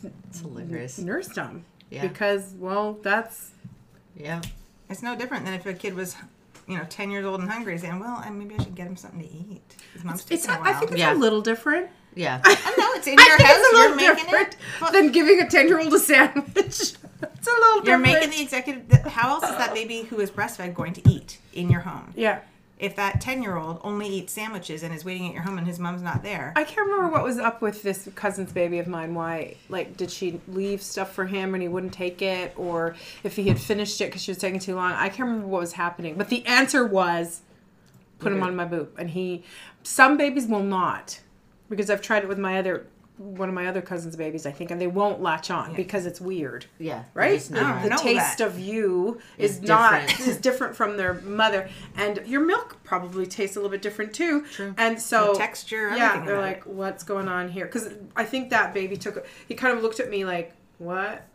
[0.98, 2.02] nursed him Yeah.
[2.08, 3.52] because, well, that's
[4.18, 4.42] Yeah.
[4.90, 6.16] It's no different than if a kid was,
[6.68, 9.20] you know, ten years old and hungry, saying, "Well, maybe I should get him something
[9.22, 9.62] to eat."
[9.94, 10.44] His mom's it's.
[10.44, 10.70] taking a while.
[10.70, 11.14] I think it's Yeah.
[11.14, 11.90] a little different.
[12.16, 12.42] Yeah.
[12.46, 13.58] I know it's in I your think house.
[13.60, 14.58] it's a You're little making different it.
[14.82, 16.46] Well, than giving a ten-year-old a sandwich.
[16.56, 16.96] it's
[17.48, 18.04] a little you're different.
[18.04, 19.02] making the executive.
[19.12, 22.12] How else is that baby who is breastfed going to eat in your home?
[22.16, 22.40] yeah.
[22.82, 26.02] If that ten-year-old only eats sandwiches and is waiting at your home and his mom's
[26.02, 29.14] not there, I can't remember what was up with this cousin's baby of mine.
[29.14, 33.36] Why, like, did she leave stuff for him and he wouldn't take it, or if
[33.36, 34.94] he had finished it because she was taking too long?
[34.94, 36.16] I can't remember what was happening.
[36.16, 37.42] But the answer was,
[38.18, 39.44] put him on my boob, and he.
[39.84, 41.22] Some babies will not,
[41.70, 42.88] because I've tried it with my other,
[43.18, 46.20] one of my other cousin's babies, I think, and they won't latch on because it's
[46.20, 46.66] weird.
[46.80, 47.04] Yeah.
[47.14, 47.34] right?
[47.38, 48.48] Just The, not- the know taste that.
[48.48, 50.28] of you is, Is not different.
[50.28, 54.42] is different from their mother, and your milk probably tastes a little bit different too.
[54.52, 54.74] True.
[54.78, 57.66] And so The texture, yeah, they're like, what's going on here?
[57.66, 59.26] Because I think that baby took.
[59.48, 61.28] He kind of looked at me like, what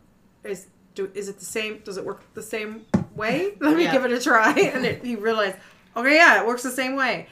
[0.43, 1.09] is do?
[1.13, 1.79] Is it the same?
[1.85, 3.53] Does it work the same way?
[3.61, 3.91] Let me Yeah.
[3.93, 4.51] give it a try.
[4.73, 5.55] And it, he realized,
[5.95, 7.27] okay, yeah, it works the same way.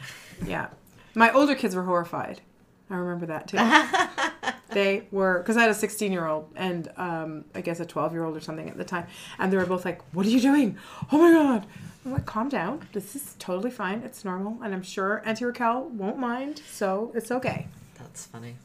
[0.46, 0.68] Yeah,
[1.14, 2.41] my older kids were horrified.
[2.89, 3.57] I remember that too.
[4.73, 8.13] they were because I had a 16 year old and um, I guess a 12
[8.13, 9.07] year old or something at the time,
[9.39, 10.77] and they were both like, "What are you doing?
[11.11, 11.65] Oh my god!"
[12.05, 12.88] I'm like, "Calm down.
[12.93, 14.01] This is totally fine.
[14.03, 17.67] It's normal, and I'm sure Auntie Raquel won't mind, so it's okay."
[17.97, 18.55] That's funny.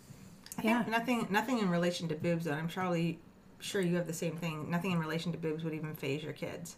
[0.59, 0.85] I think Yeah.
[0.91, 2.47] nothing, nothing in relation to boobs.
[2.47, 3.19] And I'm surely
[3.61, 4.69] sure you have the same thing.
[4.71, 6.77] Nothing in relation to boobs would even phase your kids,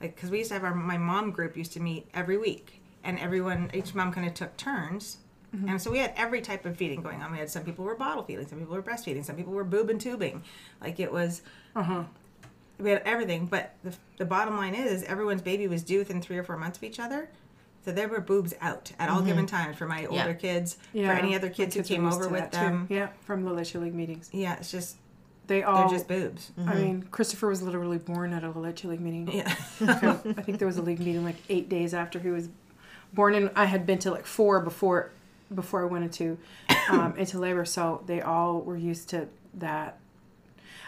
[0.00, 2.82] like because we used to have our my mom group used to meet every week,
[3.02, 5.18] and everyone each mom kind of took turns.
[5.54, 5.68] Mm-hmm.
[5.68, 7.30] And so we had every type of feeding going on.
[7.32, 9.90] We had some people were bottle feeding, some people were breastfeeding, some people were boob
[9.90, 10.42] and tubing.
[10.80, 11.42] Like it was,
[11.76, 12.02] Uh huh.
[12.78, 13.46] we had everything.
[13.46, 16.78] But the, the bottom line is, everyone's baby was due within three or four months
[16.78, 17.28] of each other.
[17.84, 19.56] So there were boobs out at all given mm-hmm.
[19.56, 21.08] times for my older kids, Yeah.
[21.08, 22.86] for any other kids, who came over with them.
[22.88, 24.30] Yeah, from the Leche League meetings.
[24.32, 24.96] Yeah, it's just
[25.48, 25.88] They all.
[25.88, 26.52] they're just boobs.
[26.56, 26.78] I mm-hmm.
[26.78, 29.28] mean, Christopher was literally born at a Leche League meeting.
[29.32, 29.48] Yeah.
[29.80, 32.48] I think there was a league meeting like eight days after he was
[33.12, 35.10] born, and I had been to like four before
[35.54, 36.38] before I went into
[36.90, 37.64] um, into labor.
[37.64, 39.98] So they all were used to that.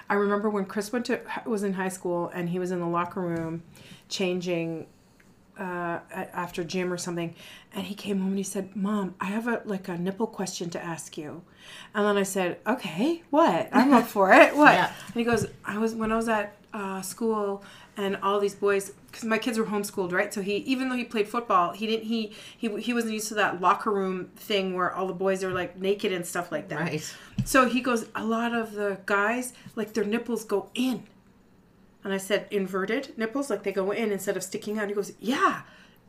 [0.09, 2.87] I remember when Chris went to was in high school and he was in the
[2.87, 3.63] locker room
[4.09, 4.87] changing
[5.59, 7.35] uh, after gym or something,
[7.73, 10.71] and he came home and he said, "Mom, I have a like a nipple question
[10.71, 11.43] to ask you,"
[11.95, 13.69] and then I said, "Okay, what?
[13.73, 14.57] I'm up for it.
[14.57, 14.93] What?" Yeah.
[15.07, 17.63] And he goes, "I was when I was at uh, school."
[17.97, 20.35] And all these boys, because my kids were homeschooled, right?
[20.35, 22.07] So he, even though he played football, he didn't.
[22.07, 25.53] He he he wasn't used to that locker room thing where all the boys are
[25.53, 26.81] like naked and stuff like that.
[26.81, 27.15] Right.
[27.45, 31.05] So he goes, a lot of the guys, like their nipples go in.
[32.03, 34.89] And I said, inverted nipples, like they go in instead of sticking out.
[34.89, 35.63] He goes, yeah.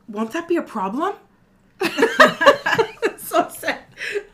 [0.07, 1.15] Won't that be a problem?
[3.17, 3.85] so sad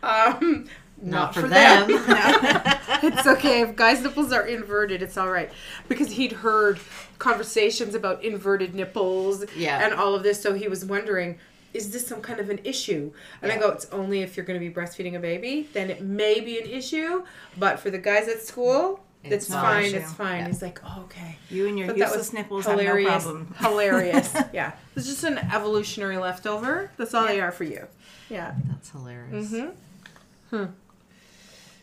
[0.04, 0.68] um,
[1.02, 1.86] Not, for, them.
[3.04, 5.02] it's okay if guys' nipples are inverted.
[5.02, 5.52] It's all right
[5.88, 6.80] because he'd heard
[7.20, 9.84] conversations about inverted nipples Yeah.
[9.84, 10.42] and all of this.
[10.42, 11.40] So he was wondering,
[11.74, 13.12] is this some kind of an issue?
[13.42, 16.02] And I go, it's only if you're going to be breastfeeding a baby, then it
[16.02, 17.24] may be an issue.
[17.58, 19.94] But for the guys at school, it's, It's fine.
[19.94, 20.40] It's fine.
[20.40, 20.48] Yeah.
[20.48, 21.38] He's like, oh, okay.
[21.50, 23.10] You and your But useless nipples hilarious.
[23.10, 23.56] have no problem.
[23.60, 24.36] Hilarious.
[24.52, 24.72] yeah.
[24.96, 26.90] It's just an evolutionary leftover.
[26.98, 27.86] That's all they are for you.
[28.30, 28.56] Yeah.
[28.68, 29.52] That's hilarious.
[29.52, 30.66] Mm-hmm.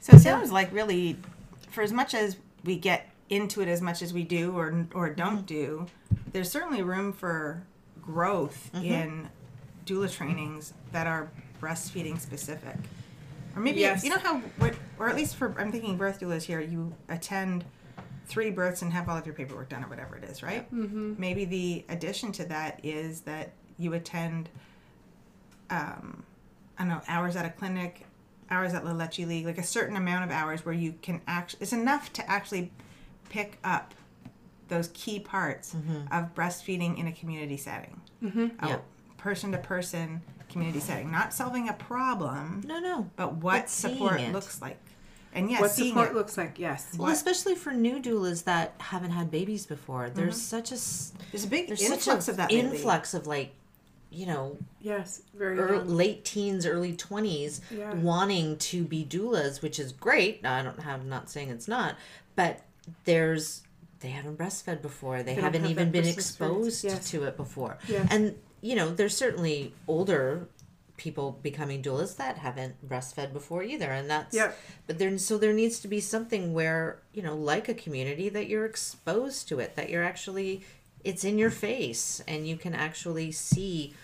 [0.09, 1.19] So it sounds like really,
[1.71, 5.11] for as much as we get into it as much as we do or or
[5.11, 5.87] don't do,
[6.33, 7.63] there's certainly room for
[8.03, 9.29] growth in
[9.85, 11.31] doula trainings that are
[11.61, 12.77] breastfeeding specific.
[13.55, 14.03] Or maybe Yes.
[14.05, 14.41] you know how,
[14.99, 16.61] or at least for I'm thinking birth doulas here.
[16.61, 17.65] You attend
[18.27, 20.73] three births and have all of your paperwork done or whatever it is, right?
[20.75, 21.15] Mm-hmm.
[21.19, 24.49] Maybe the addition to that is that you attend
[25.71, 26.23] um,
[26.79, 28.05] I don't know, hours at a clinic,
[28.51, 31.63] hours at La Leche League, like a certain amount of hours where you can actually,
[31.63, 32.73] it's enough to actually
[33.29, 33.95] pick up
[34.69, 35.75] those key parts
[36.11, 38.01] of breastfeeding in a community setting.
[38.23, 38.47] Mm-hmm.
[38.67, 38.79] Yeah.
[39.17, 40.21] Person to person
[40.51, 41.11] community setting.
[41.11, 43.11] Not solving a problem, No, no.
[43.17, 44.79] but what But support looks like.
[45.35, 46.15] And yes, what support it.
[46.15, 46.89] looks like, yes.
[46.97, 50.77] Well, especially for new doulas that haven't had babies before, there's such a
[51.31, 52.77] There's a big there's influx such a of that lately.
[52.79, 53.55] influx of like,
[54.11, 55.89] you know, Yes, very ear young.
[55.89, 57.93] late teens, early twenties, Yeah.
[57.95, 60.45] wanting to be doulas, which is great.
[60.47, 61.97] I don't have I'm not saying it's not,
[62.37, 62.63] but
[63.05, 63.63] there's
[64.01, 65.23] they haven't breastfed before.
[65.25, 67.11] They, don't haven't have even been exposed Yes.
[67.11, 67.79] to it before.
[67.89, 68.07] Yes.
[68.11, 70.49] And you know, there's certainly older
[70.97, 74.51] people becoming doulas that haven't breastfed before either and that's Yeah.
[74.89, 78.49] but there so there needs to be something where you know like a community that
[78.49, 80.63] you're exposed to it that you're actually
[81.05, 83.95] it's in your face and you can actually see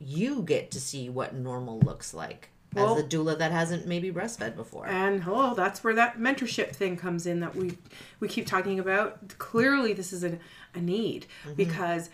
[0.00, 4.10] you get to see what normal looks like Well- as a doula that hasn't maybe
[4.12, 7.76] breastfed before And hello, that's where that mentorship thing comes in that we
[8.20, 9.36] we keep talking about.
[9.38, 10.38] Clearly, this is a,
[10.74, 11.26] a need
[11.56, 12.10] because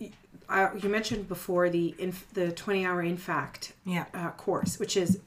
[0.00, 0.10] y-
[0.48, 4.06] uh, you mentioned before the inf- the twenty hour infact Yeah.
[4.14, 5.20] uh, course, which is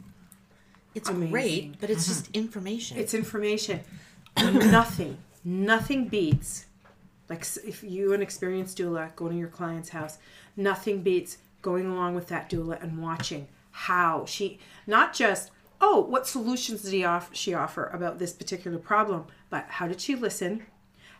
[0.96, 1.32] it's Amazing.
[1.32, 3.80] great but it's just information it's information.
[4.38, 6.66] nothing, nothing beats
[7.32, 10.18] like if you an experienced doula going to your client's house,
[10.58, 16.28] nothing beats going along with that doula and watching how she not just oh what
[16.28, 20.64] solutions did he off she offer about this particular problem, but how did she listen?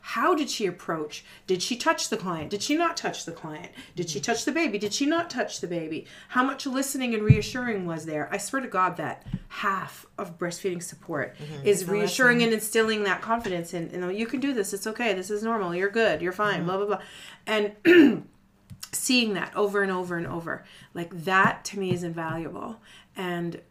[0.02, 1.24] How did she approach?
[1.48, 2.50] Did she touch the client?
[2.50, 3.72] Did she not touch the client?
[3.96, 4.78] Did she touch the baby?
[4.78, 6.06] Did she not touch the baby?
[6.30, 8.28] How much listening and reassuring was there?
[8.32, 13.74] I swear to God that half of breastfeeding support is reassuring and instilling that confidence
[13.74, 14.74] in, you know, you can do this.
[14.74, 15.14] It's okay.
[15.14, 15.76] This is normal.
[15.76, 16.22] You're good.
[16.22, 16.66] You're fine.
[16.66, 17.02] Blah, blah, blah.
[17.46, 18.26] And
[18.92, 22.78] seeing that over and over and over, like that to me is invaluable.
[23.16, 23.62] And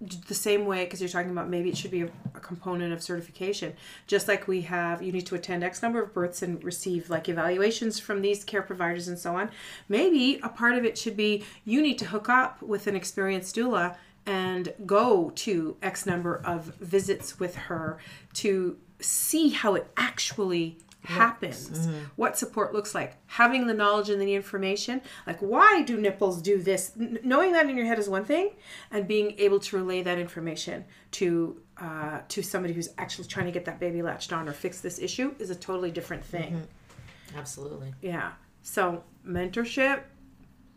[0.00, 3.02] the same way because you're talking about maybe it should be a, a component of
[3.02, 3.74] certification.
[4.06, 7.28] Just like we have you need to attend x number of births and receive like
[7.28, 9.50] evaluations from these care providers and so on.
[9.88, 13.56] Maybe a part of it should be you need to hook up with an experienced
[13.56, 17.98] doula and go to x number of visits with her
[18.34, 20.78] to see how it actually
[21.08, 21.98] happens mm-hmm.
[22.16, 23.16] what support looks like.
[23.26, 26.92] Having the knowledge and the information like why do nipples do this?
[26.98, 28.50] N- knowing that in your head is one thing
[28.90, 33.52] and being able to relay that information to uh, to somebody who's actually trying to
[33.52, 36.52] get that baby latched on or fix this issue is a totally different thing.
[36.52, 37.38] Mm-hmm.
[37.38, 37.94] Absolutely.
[38.02, 38.32] Yeah.
[38.62, 40.02] So mentorship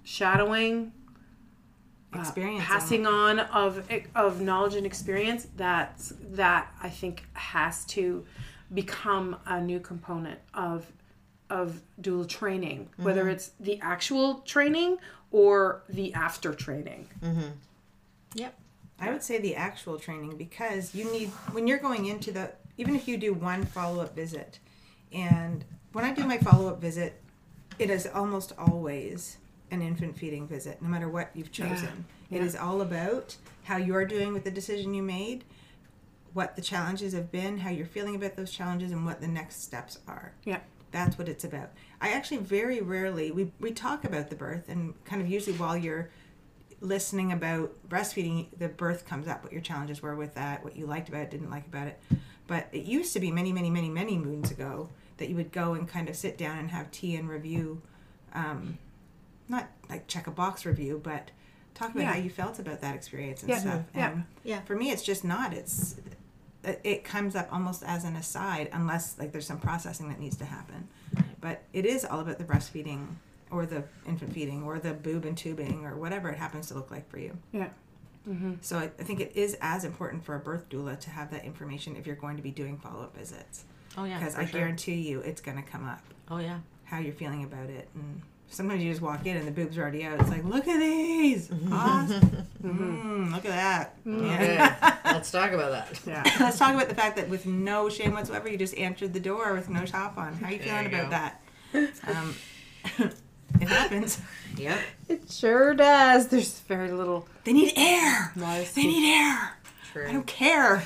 [0.04, 0.94] shadowing
[2.14, 2.64] uh, Experience.
[2.66, 8.26] passing on of of knowledge and experience that's that I think has to
[8.74, 10.92] become a new component of
[11.50, 13.04] of doula training mm-hmm.
[13.04, 14.98] whether it's the actual training
[15.32, 17.08] or the after training.
[17.22, 17.50] Mm-hmm.
[18.36, 18.58] Yep.
[19.00, 22.96] I would say the actual training because you need when you're going into the even
[22.96, 24.60] if you do one follow up visit,
[25.12, 27.22] and when I do my follow up visit,
[27.80, 29.38] it is almost always
[29.72, 32.06] an infant feeding visit, no matter what you've chosen.
[32.30, 32.44] It Yeah.
[32.44, 35.44] is all about how you're doing with the decision you made,
[36.34, 39.64] what the challenges have been, how you're feeling about those challenges, and what the next
[39.64, 40.34] steps are.
[40.46, 40.60] yeah
[40.92, 41.72] That's what it's about.
[42.00, 45.78] I actually very rarely we we talk about the birth and kind of usually while
[45.78, 46.10] you're
[46.80, 50.88] listening about breastfeeding, the birth comes up, what your challenges were with that, what you
[50.88, 52.02] liked about it, didn't like about it.
[52.48, 55.74] But it used to be many, many, many, many moons ago that you would go
[55.76, 57.82] and kind of sit down and have tea and review,
[58.34, 58.80] um,
[59.48, 61.30] not like check a box review, but
[61.76, 62.14] talk about Yeah.
[62.14, 63.58] how you felt about that experience and Yeah.
[63.60, 63.82] stuff.
[63.96, 64.10] Yeah.
[64.12, 64.62] And Yeah.
[64.62, 65.54] for me, it's just not.
[65.54, 65.96] It's
[66.64, 70.46] it- comes up almost as an aside unless like there's some processing that needs to
[70.46, 70.88] happen.
[71.40, 73.08] But it is all about the breastfeeding
[73.50, 76.92] or the infant feeding or the boob and tubing or whatever it happens to look
[76.92, 77.38] like for you.
[77.52, 77.70] Yeah.
[78.30, 78.54] Mm-hmm.
[78.62, 81.44] So I, I think it is as important for a birth doula to have that
[81.44, 83.66] information if you're going to be doing follow-up visits.
[83.98, 84.62] Oh yeah because i sure.
[84.62, 86.04] guarantee you it's going to come up.
[86.30, 86.60] Oh yeah.
[86.86, 88.22] How you're feeling about it and
[88.52, 90.80] sometimes you just walk in and the boobs are already out it's like look at
[90.80, 94.76] these awesome mm, look at that Yeah.
[95.04, 98.12] okay let's talk about that yeah Let's talk about the fact that with no shame
[98.14, 100.34] whatsoever, you just answered the door with no top on.
[100.36, 101.04] How are you feeling you about
[101.74, 101.88] go.
[101.88, 102.08] that?
[102.08, 102.36] Um,
[103.62, 104.20] it happens.
[104.58, 108.32] yep it sure does there's very little They need air.
[108.36, 108.74] Nice.
[108.74, 109.54] They need air.
[109.92, 110.84] true I don't care.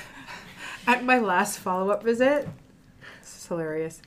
[0.86, 2.48] At my last follow up visit,
[3.20, 4.00] this is hilarious.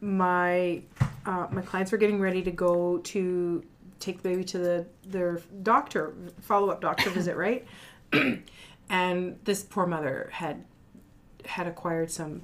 [0.00, 0.82] My
[1.28, 3.62] uh, my clients were getting ready to go to
[4.00, 7.66] take the baby to the their doctor follow up doctor visit, right?
[8.88, 10.64] and this poor mother had
[11.44, 12.42] had acquired some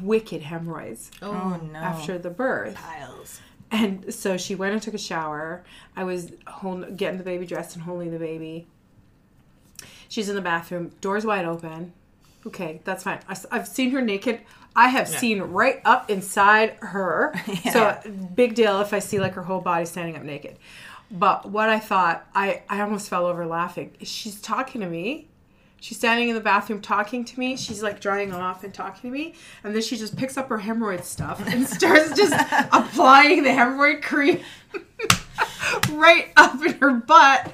[0.00, 1.78] wicked hemorrhoids Oh no.
[1.78, 2.74] after the birth.
[2.76, 3.40] piles.
[3.72, 5.64] And so she went and took a shower.
[5.96, 8.66] I was hold, getting the baby dressed and holding the baby.
[10.08, 11.92] She's in the bathroom, doors wide open.
[12.46, 13.18] Okay, that's fine.
[13.28, 14.40] I, have seen her naked.
[14.76, 17.34] I have seen right up inside her.
[17.72, 17.98] So
[18.34, 20.56] big deal if I see like her whole body standing up naked.
[21.10, 23.92] But what I thought, I, I almost fell over laughing.
[24.02, 25.28] She's talking to me.
[25.80, 27.56] She's standing in the bathroom talking to me.
[27.56, 29.34] She's like drying off and talking to me.
[29.62, 32.32] And then she just picks up her hemorrhoid stuff and starts just
[32.72, 34.40] applying the hemorrhoid cream
[35.92, 37.52] right up in her butt.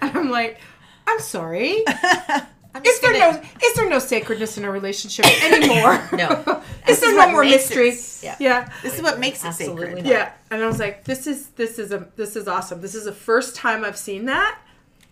[0.00, 0.60] And I'm like,
[1.06, 1.84] I'm sorry.
[2.74, 6.00] I'm Is there gonna- no is there no sacredness in a relationship anymore?
[6.12, 6.62] No.
[6.88, 7.90] is there is no more mystery?
[7.90, 8.36] it- Yeah.
[8.40, 8.68] yeah.
[8.82, 10.04] This is what makes it Absolutely sacred.
[10.04, 10.10] not.
[10.12, 12.80] Yeah, and I was like, "This is this is a this is awesome.
[12.80, 14.58] This is the first time I've seen that,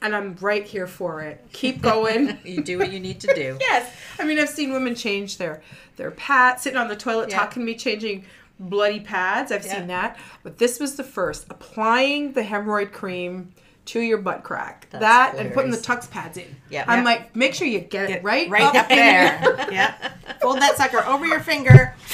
[0.00, 1.44] and I'm right here for it.
[1.52, 3.56] Keep going." You do what you need to do.
[3.60, 5.62] yes, I mean I've seen women change their
[5.96, 7.38] their pads, sitting on the toilet Yeah.
[7.38, 8.24] talking to me, changing
[8.58, 9.52] bloody pads.
[9.52, 9.76] I've Yeah.
[9.78, 13.52] seen that, but this was the first applying the hemorrhoid cream
[13.86, 14.86] to your butt crack.
[14.90, 15.82] That's that and putting the hilarious.
[15.86, 16.54] Tucks pads in.
[16.70, 16.84] Yeah.
[16.86, 17.04] I'm Yeah.
[17.04, 19.40] like, make sure you get, it right, Right up there.
[19.72, 20.12] yeah.
[20.40, 21.94] Fold that sucker over your finger.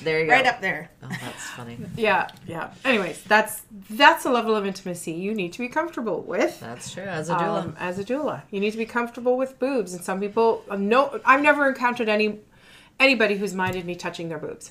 [0.00, 0.32] There you go.
[0.32, 0.90] Right up there.
[1.02, 1.76] Oh, that's funny.
[1.96, 2.70] Yeah, yeah.
[2.84, 6.60] Anyways, that's that's a level of intimacy you need to be comfortable with.
[6.60, 7.02] That's true.
[7.02, 7.62] As a doula.
[7.64, 8.42] um, as a doula.
[8.52, 11.18] You need to be comfortable with boobs, and some people uh, no.
[11.24, 12.38] I've never encountered any
[13.00, 14.70] anybody who's minded me touching their boobs.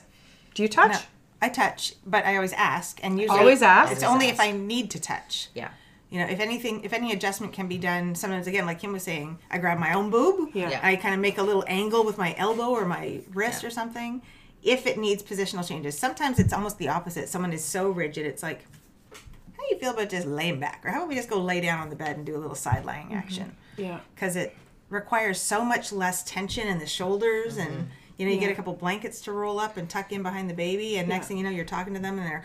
[0.53, 0.93] Do you touch?
[0.93, 0.99] No,
[1.41, 3.91] I touch, but I always ask, and usually Always ask?
[3.91, 4.36] It's Always only ask.
[4.36, 5.49] if I need to touch.
[5.53, 5.72] yeah.
[6.10, 9.03] You know, if anything, if any adjustment can be done, sometimes again, like Kim was
[9.03, 10.51] saying, I grab my own boob.
[10.53, 10.70] Yeah.
[10.70, 10.80] Yeah.
[10.82, 13.68] I kind of make a little angle with my elbow or my wrist Yeah.
[13.68, 14.22] or something.
[14.64, 17.28] If it needs positional changes, sometimes it's almost the opposite.
[17.30, 18.66] Someone is so rigid, it's like,
[19.12, 21.60] how do you feel about just laying back, or how about we just go lay
[21.62, 23.18] down on the bed and do a little side lying Mm-hmm.
[23.18, 23.55] action?
[23.78, 23.99] Yeah.
[24.16, 24.55] Because it
[24.89, 27.70] requires so much less tension in the shoulders and.
[27.72, 27.84] Mm-hmm.
[28.20, 30.55] You know, you get a couple blankets to roll up and tuck in behind the
[30.55, 32.43] baby, and next thing you know, you're talking to them, and they're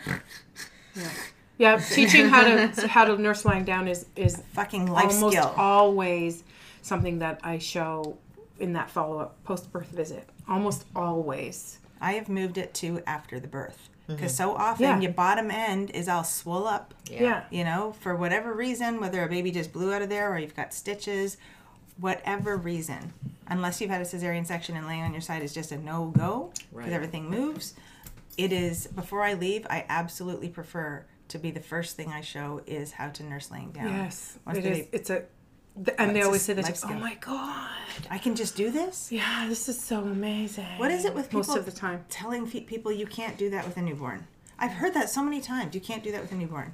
[0.95, 1.09] Yeah.
[1.57, 5.53] Yeah, teaching how to how to nurse lying down is is fucking life almost skill.
[5.57, 6.43] always
[6.81, 8.17] something that I show
[8.59, 10.27] in that follow up post birth visit.
[10.47, 11.79] Almost always.
[12.01, 14.15] I have moved it to after the birth mm-hmm.
[14.15, 14.99] because so often Yeah.
[14.99, 16.93] your bottom end is all swell up.
[17.09, 17.45] Yeah.
[17.49, 20.55] You know, for whatever reason, whether a baby just blew out of there or you've
[20.55, 21.37] got stitches,
[21.99, 23.13] whatever reason,
[23.47, 26.07] unless you've had a cesarean section and laying on your side is just a no
[26.17, 26.91] go because Right.
[26.91, 27.73] everything moves.
[28.37, 29.65] It is before I leave.
[29.69, 33.71] I absolutely prefer to be the first thing I show is how to nurse laying
[33.71, 33.87] down.
[33.89, 34.37] Yes.
[34.45, 34.87] Once It the is.
[34.91, 35.23] It's a.
[35.83, 36.65] th- And they always say this.
[36.65, 37.69] life Oh my god.
[38.09, 39.11] I can just do this.
[39.11, 40.77] Yeah, this is so amazing.
[40.77, 42.05] What is it with people most of the time?
[42.09, 44.25] telling people you can't do that with a newborn?
[44.59, 45.73] I've heard that so many times.
[45.75, 46.73] You can't do that with a newborn.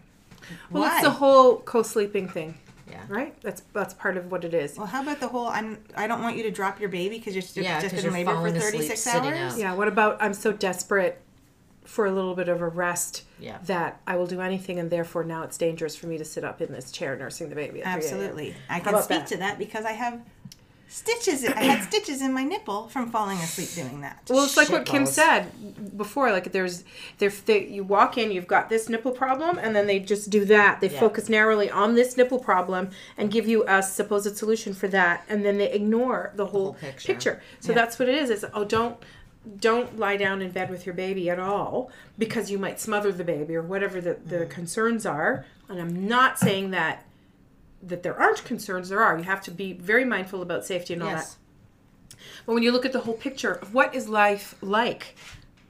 [0.69, 0.95] Well, Why?
[0.97, 2.57] it's the whole co-sleeping thing,
[2.89, 3.03] Yeah.
[3.07, 3.39] right?
[3.41, 4.77] That's that's part of what it is.
[4.77, 7.33] Well, how about the whole I'm I don't want you to drop your baby because
[7.33, 9.53] you're just, Yeah, just 'cause been in you're labor for 36 hours?
[9.53, 9.57] out.
[9.57, 9.73] Yeah.
[9.73, 11.21] What about I'm so desperate
[11.89, 13.57] for a little bit of a rest Yeah.
[13.65, 16.61] that I will do anything, and therefore now it's dangerous for me to sit up
[16.61, 17.81] in this chair nursing the baby.
[17.81, 18.55] At 3 Absolutely.
[18.69, 19.27] I can about speak that?
[19.29, 20.21] to that because I have
[20.87, 21.43] stitches.
[21.45, 24.21] I had stitches in my nipple from falling asleep doing that.
[24.29, 25.07] Well, it's like what Kim Shitballs.
[25.07, 26.31] said before.
[26.31, 26.83] Like there's,
[27.19, 30.45] there, they, you walk in, you've got this nipple problem, and then they just do
[30.45, 30.81] that.
[30.81, 30.99] They Yeah.
[30.99, 35.43] focus narrowly on this nipple problem and give you a supposed solution for that, and
[35.45, 37.07] then they ignore the whole, whole picture.
[37.13, 37.41] picture.
[37.59, 38.29] So that's what it is.
[38.31, 38.97] It's oh, don't
[39.59, 43.23] don't lie down in bed with your baby at all because you might smother the
[43.23, 44.49] baby or whatever the, the Mm.
[44.49, 45.45] concerns are.
[45.69, 47.05] And I'm not saying that
[47.81, 48.89] that there aren't concerns.
[48.89, 49.17] There are.
[49.17, 51.35] You have to be very mindful about safety and all that.
[52.45, 55.15] But when you look at the whole picture of what is life like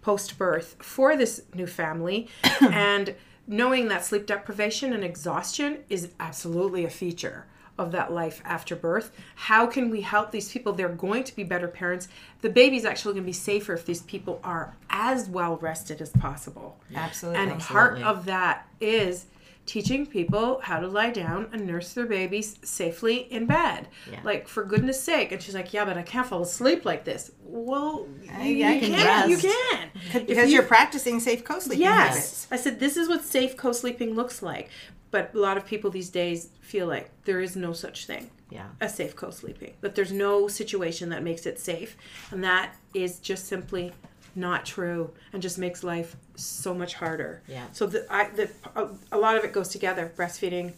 [0.01, 2.27] post birth for this new family,
[2.61, 3.13] and
[3.45, 7.45] knowing that sleep deprivation and exhaustion is absolutely a feature
[7.79, 10.73] of that life after birth, how can we help these people?
[10.73, 12.07] They're going to be better parents.
[12.41, 16.09] The baby's actually going to be safer if these people are as well rested as
[16.11, 16.77] possible.
[16.93, 17.41] Absolutely.
[17.51, 19.25] And part of that is
[19.65, 23.87] teaching people how to lie down and nurse their babies safely in bed.
[24.11, 24.19] Yeah.
[24.23, 25.31] Like for goodness sake.
[25.31, 28.79] And she's like, "Yeah, but I can't fall asleep like this." Well, Uh, you, I
[28.79, 29.29] can can.
[29.29, 29.47] You rest.
[29.47, 29.89] can.
[30.25, 32.07] Because you- you, are practicing safe co-sleeping Yes.
[32.09, 32.47] habits.
[32.51, 34.69] I said this is what safe co-sleeping looks like.
[35.11, 38.67] But a lot of people these days feel like there is no such thing Yeah.
[38.79, 39.73] as safe co-sleeping.
[39.81, 41.95] That there's no situation that makes it safe,
[42.31, 43.91] and that is just simply
[44.35, 47.41] not true, and just makes life so much harder.
[47.47, 47.65] Yeah.
[47.71, 50.73] So the, I, the, a, a lot of it goes together: breastfeeding,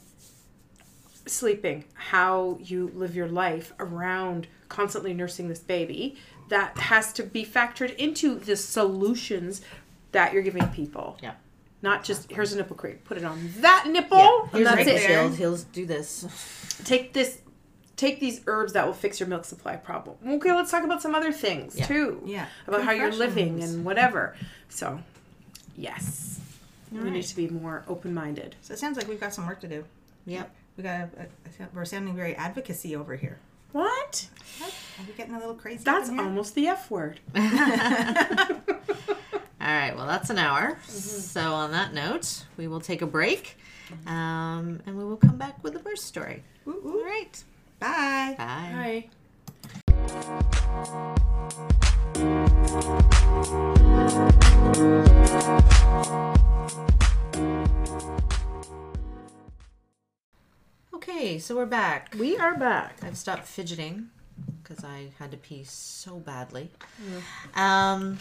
[1.26, 6.16] sleeping, how you live your life around constantly nursing this baby.
[6.50, 9.62] That has to be factored into the solutions
[10.12, 11.18] that you're giving people.
[11.22, 11.34] Yeah.
[11.84, 14.40] Not just here's a nipple cream, put it on that nipple, Yeah.
[14.44, 16.78] and Here's that's right it He'll, he'll do this.
[16.86, 17.40] take this
[17.98, 21.14] take these herbs that will fix your milk supply problem okay let's talk about some
[21.14, 21.86] other things Yeah.
[21.86, 22.46] too Yeah.
[22.68, 24.36] about how you're living and whatever
[24.70, 25.00] so
[25.78, 26.40] yes
[26.92, 29.68] we need to be more open-minded So it sounds like we've got some work to
[29.68, 29.86] do.
[30.26, 30.50] Yep.
[30.78, 31.22] We got a,
[31.64, 33.38] a, we're sounding very advocacy over here.
[33.72, 34.28] what
[34.62, 35.84] Are we getting a little crazy?
[35.84, 37.20] that's almost the f word
[39.62, 40.80] All right, well, that's an hour.
[40.88, 43.57] So, on that note, we will take a break
[44.07, 46.43] um, and we will come back with a birth story.
[46.68, 47.03] Ooh, ooh.
[47.05, 47.43] right.
[47.80, 48.36] Bye.
[48.38, 48.72] Bye.
[48.74, 49.09] hi
[60.93, 62.16] Okay, so we're back.
[62.18, 64.09] we are back I've stopped fidgeting
[64.64, 66.72] because I had to pee so badly.
[67.55, 68.18] Um,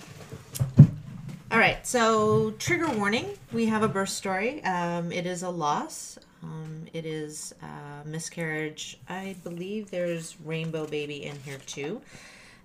[1.50, 3.26] all right, so trigger warning.
[3.52, 4.62] We have a birth story.
[4.64, 6.18] Um, it is a loss.
[6.42, 8.98] Um, it is a miscarriage.
[9.08, 12.00] I believe there's rainbow baby in here too.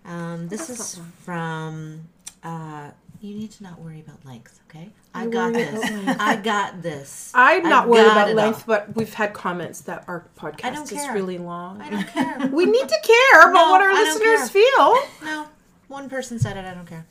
[0.06, 2.08] Um, this is from.
[2.44, 4.90] Uh, you need to not worry about length, okay?
[5.16, 5.84] I got this.
[6.20, 7.32] I got this.
[7.34, 8.76] I'm I not worried got about it length, all.
[8.76, 11.14] but we've had comments that our podcast don't is care.
[11.14, 11.82] really long.
[11.82, 12.48] I don't care.
[12.54, 14.96] we need to care about No, what our I don't listeners feel.
[15.24, 15.48] No,
[15.88, 16.66] one person said it.
[16.66, 17.06] I don't care.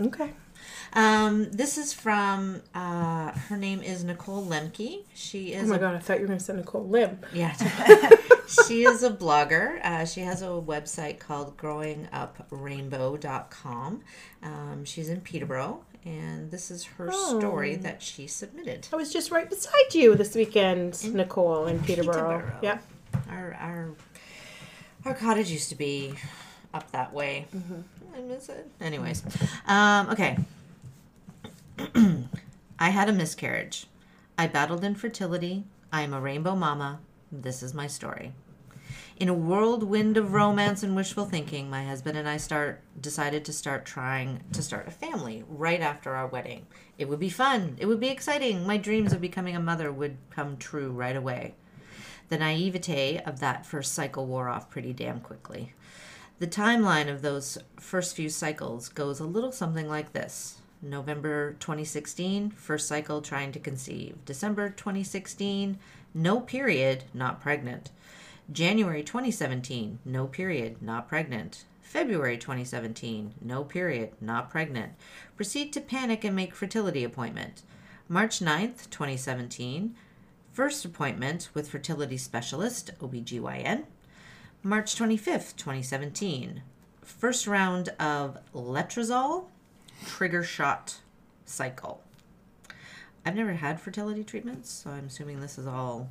[0.00, 0.32] Okay.
[0.94, 2.62] Um, this is from.
[2.74, 5.02] Uh, her name is Nicole Lemke.
[5.14, 5.64] She is.
[5.64, 7.18] Oh my a god, I thought you were going to say Nicole Lim.
[7.32, 7.54] Yeah.
[8.66, 9.84] she is a blogger.
[9.84, 14.00] Uh, she has a website called growinguprainbow.com.
[14.42, 18.86] Um, she's in Peterborough, and this is her story that she submitted.
[18.92, 22.38] I was just right beside you this weekend, Nicole, in Peterborough.
[22.38, 22.58] Peterborough.
[22.62, 22.78] Yeah.
[23.30, 23.90] Our, our,
[25.04, 26.14] our cottage used to be
[26.72, 27.46] up that way.
[28.16, 28.70] I miss it.
[28.80, 29.24] Anyways,
[29.66, 30.38] um, okay.
[32.78, 33.86] I had a miscarriage.
[34.38, 35.64] I battled infertility.
[35.92, 37.00] I am a rainbow mama.
[37.32, 38.32] This is my story.
[39.16, 43.52] In a whirlwind of romance and wishful thinking, my husband and I start decided to
[43.52, 46.66] start trying to start a family right after our wedding.
[46.98, 47.76] It would be fun.
[47.78, 48.66] It would be exciting.
[48.66, 51.54] My dreams of becoming a mother would come true right away.
[52.28, 55.74] The naivete of that first cycle wore off pretty damn quickly.
[56.38, 62.50] The timeline of those first few cycles goes a little something like this November 2016,
[62.50, 64.22] first cycle trying to conceive.
[64.24, 65.78] December 2016,
[66.12, 67.90] no period, not pregnant.
[68.52, 71.64] January 2017, no period, not pregnant.
[71.80, 74.92] February 2017, no period, not pregnant.
[75.36, 77.62] Proceed to panic and make fertility appointment.
[78.08, 79.94] March 9th, 2017,
[80.52, 83.84] first appointment with fertility specialist, OBGYN.
[84.62, 86.62] March 25th, 2017,
[87.02, 89.46] first round of letrozole
[90.06, 90.96] trigger shot
[91.44, 92.02] cycle.
[93.26, 96.10] I've never had fertility treatments, so I'm assuming this is all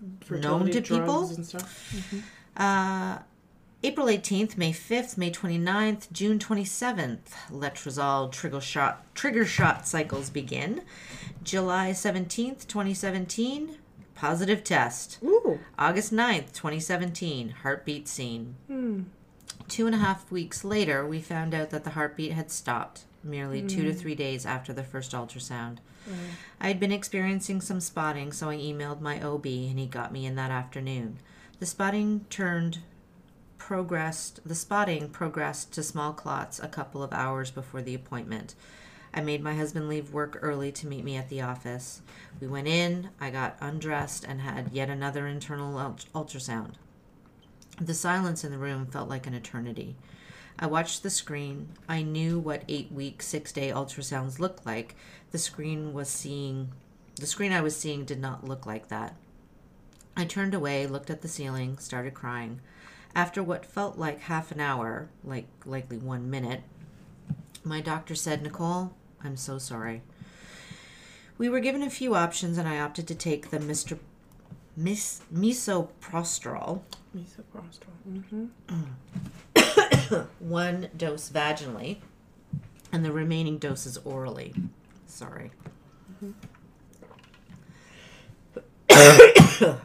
[0.00, 1.04] known to Fertility people.
[1.04, 2.14] drugs and stuff.
[2.56, 3.18] Uh,
[3.82, 10.82] April 18th, May 5th, May 29th, June 27th, letrozole trigger shot trigger shot cycles begin.
[11.42, 13.76] July 17th, 2017,
[14.14, 15.18] positive test.
[15.22, 15.58] Ooh.
[15.78, 18.54] August 9th, 2017, heartbeat seen.
[19.68, 23.62] Two and a half weeks later, we found out that the heartbeat had stopped, merely
[23.62, 23.98] two to mm-hmm.
[23.98, 25.78] three days after the first ultrasound.
[26.60, 30.24] I had been experiencing some spotting, so I emailed my OB and he got me
[30.24, 31.18] in that afternoon.
[31.58, 32.78] The spotting turned
[33.58, 38.54] progressed the spotting progressed to small clots a couple of hours before the appointment.
[39.12, 42.02] I made my husband leave work early to meet me at the office.
[42.40, 46.74] We went in, I got undressed and had yet another internal ult- ultrasound.
[47.80, 49.96] The silence in the room felt like an eternity.
[50.58, 51.68] I watched the screen.
[51.88, 54.94] I knew what eight week, six day ultrasounds looked like.
[55.30, 56.72] The screen was seeing,
[57.16, 59.16] the screen I was seeing did not look like that.
[60.16, 62.60] I turned away, looked at the ceiling, started crying.
[63.14, 66.62] After what felt like half an hour, like likely one minute,
[67.64, 70.02] my doctor said, Nicole, I'm so sorry.
[71.36, 73.98] We were given a few options, and I opted to take the Mr.
[74.74, 76.80] Mis- misoprostol,
[77.14, 77.92] Misoprostol.
[78.08, 78.46] Mm-hmm.
[80.38, 81.98] one dose vaginally,
[82.92, 84.54] and the remaining doses orally.
[85.06, 85.50] Sorry.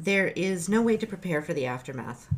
[0.00, 2.28] there is no way to prepare for the aftermath.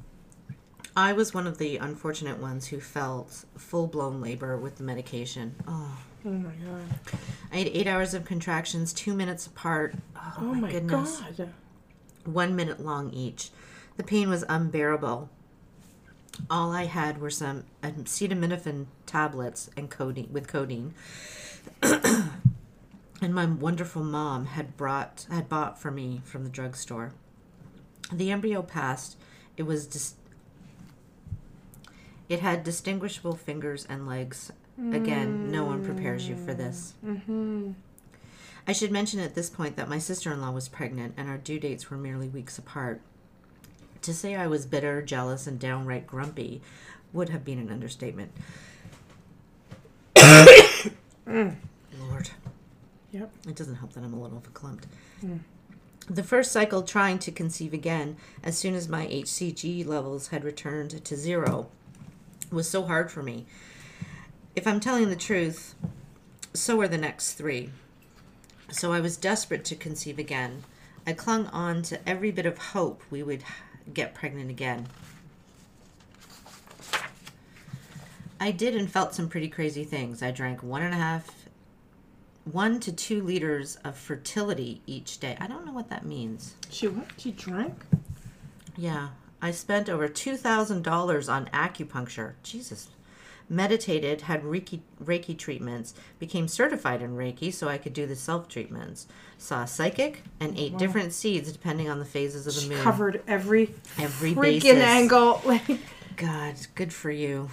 [0.96, 5.54] I was one of the unfortunate ones who felt full blown labor with the medication.
[5.66, 7.16] Oh, Oh my god.
[7.50, 9.94] I had eight hours of contractions, two minutes apart.
[10.14, 11.20] Oh, Oh my, my goodness.
[11.36, 11.48] god.
[12.24, 13.50] one minute long each.
[13.96, 15.30] The pain was unbearable.
[16.48, 20.94] All I had were some uh, acetaminophen tablets and codeine with codeine.
[21.82, 27.12] and my wonderful mom had brought had bought for me from the drugstore.
[28.12, 29.16] The embryo passed.
[29.56, 30.14] It was dis-
[32.28, 34.52] it had distinguishable fingers and legs.
[34.92, 36.94] Again, no one prepares you for this.
[37.04, 37.72] Mm-hmm.
[38.66, 41.36] I should mention at this point that my sister in law was pregnant and our
[41.36, 43.02] due dates were merely weeks apart.
[44.02, 46.62] To say I was bitter, jealous, and downright grumpy
[47.12, 48.32] would have been an understatement.
[51.26, 52.30] Lord.
[53.12, 53.30] Yep.
[53.48, 54.84] It doesn't help that I'm a little verklempt.
[55.20, 55.38] Hmm.
[56.08, 61.04] The first cycle trying to conceive again, as soon as my HCG levels had returned
[61.04, 61.68] to zero,
[62.50, 63.46] was so hard for me.
[64.56, 65.74] If I'm telling the truth,
[66.52, 67.70] so are the next three.
[68.70, 70.64] So I was desperate to conceive again.
[71.06, 73.44] I clung on to every bit of hope we would
[73.92, 74.86] get pregnant again.
[78.38, 80.22] I did and felt some pretty crazy things.
[80.22, 81.46] I drank one and a half,
[82.44, 85.36] one to two liters of fertility each day.
[85.38, 86.54] I don't know what that means.
[86.70, 87.06] She what?
[87.18, 87.84] She drank?
[88.76, 89.08] Yeah.
[89.42, 92.32] I spent over $2,000 on acupuncture.
[92.42, 92.88] Jesus.
[93.50, 98.48] Meditated, had Reiki, Reiki treatments, became certified in Reiki so I could do the self
[98.48, 99.08] treatments.
[99.38, 102.82] Saw a psychic and ate different seeds depending on the phases of the moon.
[102.82, 104.84] Covered every Every freaking basis.
[104.84, 105.42] angle.
[105.44, 105.64] Like
[106.16, 107.50] God, good for you.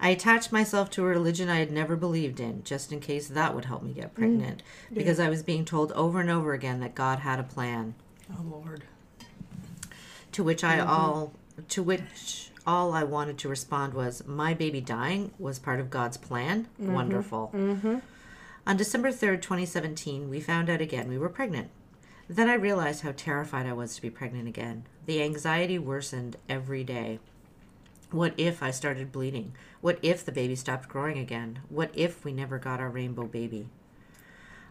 [0.00, 3.54] I attached myself to a religion I had never believed in, just in case that
[3.54, 4.14] would help me get mm.
[4.14, 4.62] pregnant,
[4.92, 7.94] because I was being told over and over again that God had a plan.
[8.32, 8.82] Oh Lord.
[10.32, 10.88] To which I mm-hmm.
[10.88, 11.32] all,
[11.68, 16.16] to which all I wanted to respond was, "My baby dying was part of God's
[16.16, 16.68] plan.
[16.80, 16.92] Mm-hmm.
[16.92, 17.98] Wonderful." Mm-hmm.
[18.64, 21.70] On December third, twenty seventeen, we found out again we were pregnant.
[22.28, 24.84] Then I realized how terrified I was to be pregnant again.
[25.06, 27.18] The anxiety worsened every day.
[28.12, 29.52] What if I started bleeding?
[29.80, 31.60] What if the baby stopped growing again?
[31.68, 33.68] What if we never got our rainbow baby?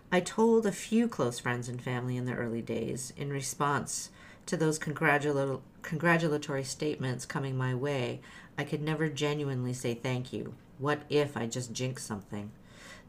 [0.09, 4.09] I told a few close friends and family in the early days in response
[4.49, 8.19] to those congratula- congratulatory statements coming my way.
[8.57, 10.55] I could never genuinely say thank you.
[10.79, 12.51] What if I just jinxed something?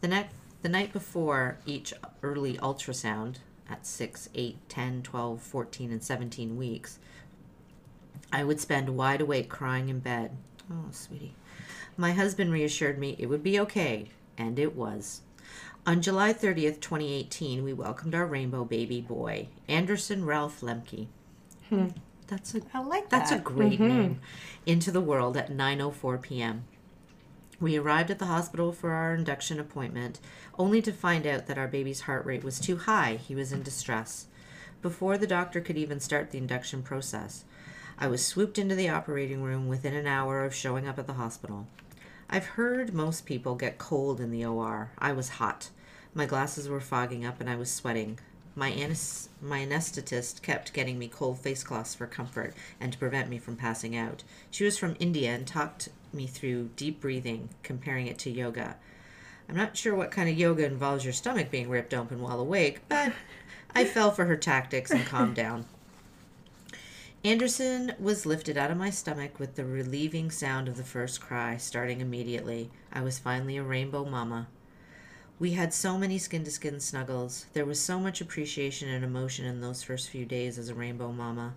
[0.03, 0.31] The night,
[0.61, 3.37] the night before each early ultrasound
[3.71, 6.99] at 6, 8, 10, 12, 14, and 17 weeks,
[8.31, 10.37] I would spend wide awake crying in bed.
[10.71, 11.35] Oh, sweetie.
[11.97, 15.23] My husband reassured me it would be okay, and it was.
[15.87, 21.07] On July 30th, 2018, we welcomed our rainbow baby boy, Anderson Ralph Lemke.
[21.71, 21.89] Hmm.
[22.27, 23.21] That's a I like that.
[23.21, 23.45] that's a that.
[23.45, 23.89] great mm-hmm.
[23.89, 24.21] name.
[24.67, 26.65] Into the world at 9:04 p.m.
[27.61, 30.21] We arrived at the hospital for our induction appointment,
[30.59, 33.17] only to find out that our baby's heart rate was too high.
[33.17, 34.27] He was in distress.
[34.83, 37.45] Before the doctor could even start the induction process,
[37.99, 41.15] I was swooped into the operating room within an hour of showing up at the
[41.15, 41.67] hospital.
[42.31, 44.93] I've heard most people get cold in the OR.
[44.99, 45.69] I was hot.
[46.15, 48.19] My glasses were fogging up and I was sweating.
[48.57, 53.29] My, anes- my anesthetist kept getting me cold face cloths for comfort and to prevent
[53.29, 54.23] me from passing out.
[54.51, 58.77] She was from India and talked me through deep breathing, comparing it to yoga.
[59.49, 62.81] I'm not sure what kind of yoga involves your stomach being ripped open while awake,
[62.89, 63.13] but
[63.75, 65.67] I fell for her tactics and calmed down.
[67.23, 71.57] Anderson was lifted out of my stomach with the relieving sound of the first cry
[71.57, 72.71] starting immediately.
[72.93, 74.49] I was finally a rainbow mama.
[75.41, 77.47] We had so many skin to skin snuggles.
[77.55, 81.13] There was so much appreciation and emotion in those first few days as a rainbow
[81.13, 81.55] mama.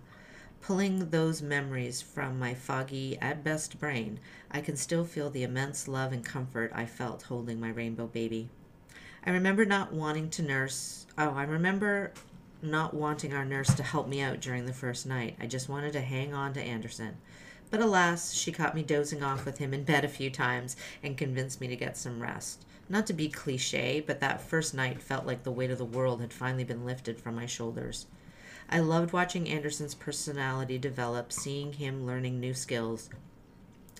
[0.62, 4.20] Pulling those memories from my foggy, at best brain,
[4.50, 8.48] I can still feel the immense love and comfort I felt holding my rainbow baby.
[9.26, 11.04] I remember not wanting to nurse.
[11.18, 12.14] Oh, I remember
[12.62, 15.36] not wanting our nurse to help me out during the first night.
[15.38, 17.18] I just wanted to hang on to Anderson.
[17.70, 21.18] But alas, she caught me dozing off with him in bed a few times and
[21.18, 22.64] convinced me to get some rest.
[22.88, 26.20] Not to be cliche, but that first night felt like the weight of the world
[26.20, 28.06] had finally been lifted from my shoulders.
[28.68, 33.08] I loved watching Anderson's personality develop, seeing him learning new skills.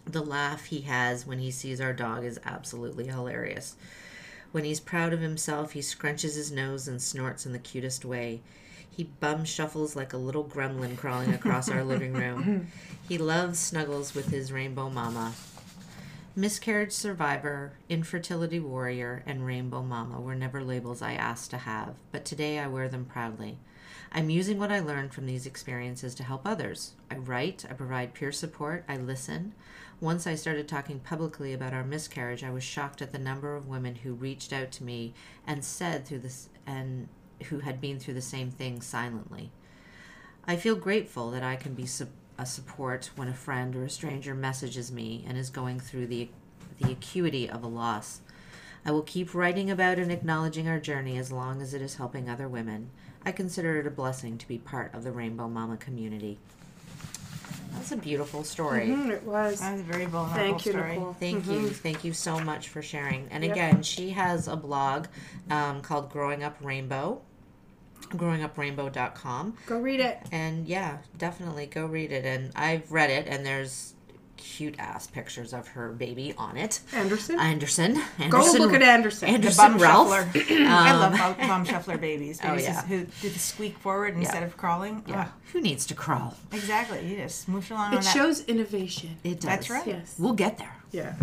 [0.06, 3.76] The laugh he has when he sees our dog is absolutely hilarious.
[4.52, 8.40] When he's proud of himself, he scrunches his nose and snorts in the cutest way.
[8.88, 12.68] He bum shuffles like a little gremlin crawling across our living room.
[13.08, 15.34] He loves snuggles with his rainbow mama.
[16.36, 22.24] Miscarriage survivor, infertility warrior, and rainbow mama were never labels I asked to have, but
[22.24, 23.58] today I wear them proudly.
[24.10, 26.94] I'm using what I learned from these experiences to help others.
[27.08, 29.54] I write, I provide peer support, I listen.
[30.00, 33.68] Once I started talking publicly about our miscarriage, I was shocked at the number of
[33.68, 35.14] women who reached out to me
[35.46, 37.06] and said through this and
[37.44, 39.52] who had been through the same thing silently.
[40.48, 42.08] I feel grateful that I can be su-
[42.38, 46.28] a support when a friend or a stranger messages me and is going through the
[46.80, 48.20] the acuity of a loss.
[48.84, 52.28] I will keep writing about and acknowledging our journey as long as it is helping
[52.28, 52.90] other women.
[53.24, 56.38] I consider it a blessing to be part of the Rainbow Mama community.
[57.72, 58.88] That's a beautiful story.
[58.88, 59.60] Mm, it was.
[59.60, 60.92] That was a very vulnerable Thank you, story.
[60.96, 61.16] Nicole.
[61.18, 61.68] Thank you.
[61.70, 63.26] Thank you so much for sharing.
[63.30, 63.52] And Yep.
[63.52, 65.06] again, she has a blog
[65.50, 67.20] um, called Growing Up Rainbow,
[68.06, 69.56] growinguprainbow.com.
[69.66, 70.18] Go read it.
[70.32, 72.24] And yeah, definitely go read it.
[72.24, 73.94] And I've read it, and there's
[74.36, 76.80] cute ass pictures of her baby on it.
[76.92, 77.38] Anderson.
[77.38, 78.00] Anderson.
[78.28, 79.28] Go look at Anderson.
[79.28, 80.08] Anderson bum Ralph.
[80.10, 80.56] shuffler.
[80.66, 82.40] I um, love bum, bum shuffler babies.
[82.44, 82.84] Oh, yeah.
[82.84, 85.02] who do the squeak forward instead of crawling.
[85.06, 85.28] Yeah.
[85.52, 86.36] Who needs to crawl?
[86.52, 87.06] Exactly.
[87.06, 88.14] You just smoosh along on it that.
[88.14, 89.16] shows innovation.
[89.24, 89.44] It does.
[89.44, 89.86] That's right.
[89.86, 90.16] Yes.
[90.18, 90.76] We'll get there.
[90.92, 91.14] Yeah.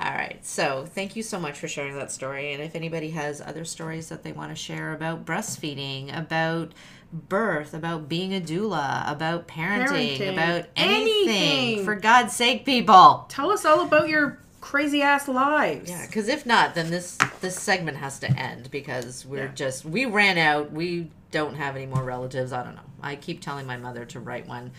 [0.00, 0.38] All right.
[0.46, 2.52] So thank you so much for sharing that story.
[2.52, 6.72] And if anybody has other stories that they want to share about breastfeeding, about
[7.12, 10.32] birth, about being a doula, about parenting, Parenting.
[10.32, 11.84] about anything, Anything.
[11.84, 13.26] for God's sake, people.
[13.28, 15.90] Tell us all about your crazy ass lives.
[15.90, 19.52] Yeah, because if not, then this this segment has to end because we're Yeah.
[19.54, 20.70] just we ran out.
[20.72, 22.52] We don't have any more relatives.
[22.52, 22.82] I don't know.
[23.02, 24.70] I keep telling my mother to write one,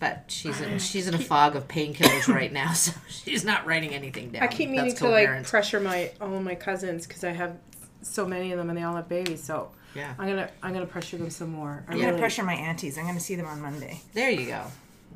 [0.00, 3.94] but she's in she's in a fog of painkillers right now, so she's not writing
[3.94, 4.42] anything down.
[4.42, 7.56] I keep meaning That's to like pressure my all my cousins because I have
[8.02, 9.42] so many of them and they all have babies.
[9.42, 10.14] So Yeah.
[10.18, 11.84] I'm gonna I'm gonna pressure them some more.
[11.86, 12.98] I I'm gonna pressure my aunties.
[12.98, 14.00] I'm gonna see them on Monday.
[14.14, 14.54] There you go.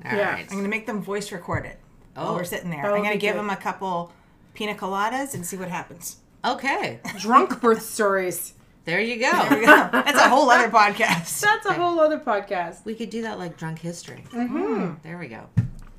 [0.05, 0.17] All right.
[0.17, 0.37] Yeah.
[0.51, 1.79] I'm gonna make them voice record it
[2.15, 2.35] while Oh.
[2.37, 2.83] we're sitting there.
[2.83, 3.39] That I'm gonna give good.
[3.41, 4.13] them a couple
[4.55, 6.19] pina coladas and see what happens.
[6.45, 7.01] Okay.
[7.19, 8.53] drunk birth stories.
[8.85, 9.31] There you go.
[9.49, 9.67] There go.
[9.93, 11.41] That's a whole other podcast.
[11.41, 12.85] That's a whole other podcast.
[12.85, 14.25] We could do that like drunk history.
[14.31, 14.75] Mm-hmm.
[14.75, 14.95] Hmm.
[15.03, 15.49] There we go.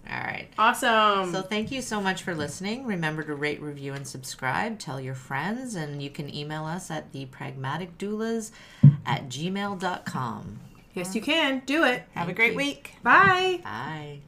[0.07, 0.47] All right.
[0.57, 1.31] Awesome.
[1.31, 2.85] So thank you so much for listening.
[2.85, 4.77] Remember to rate, review, and subscribe.
[4.77, 8.51] Tell your friends, and you can email us at thepragmaticdoulas
[9.05, 10.59] at gmail.com.
[10.93, 11.63] Yes, you can.
[11.65, 12.03] Do it.
[12.13, 12.57] Thank Have a great you.
[12.57, 12.95] week.
[13.03, 13.61] Bye.
[13.63, 14.21] Bye.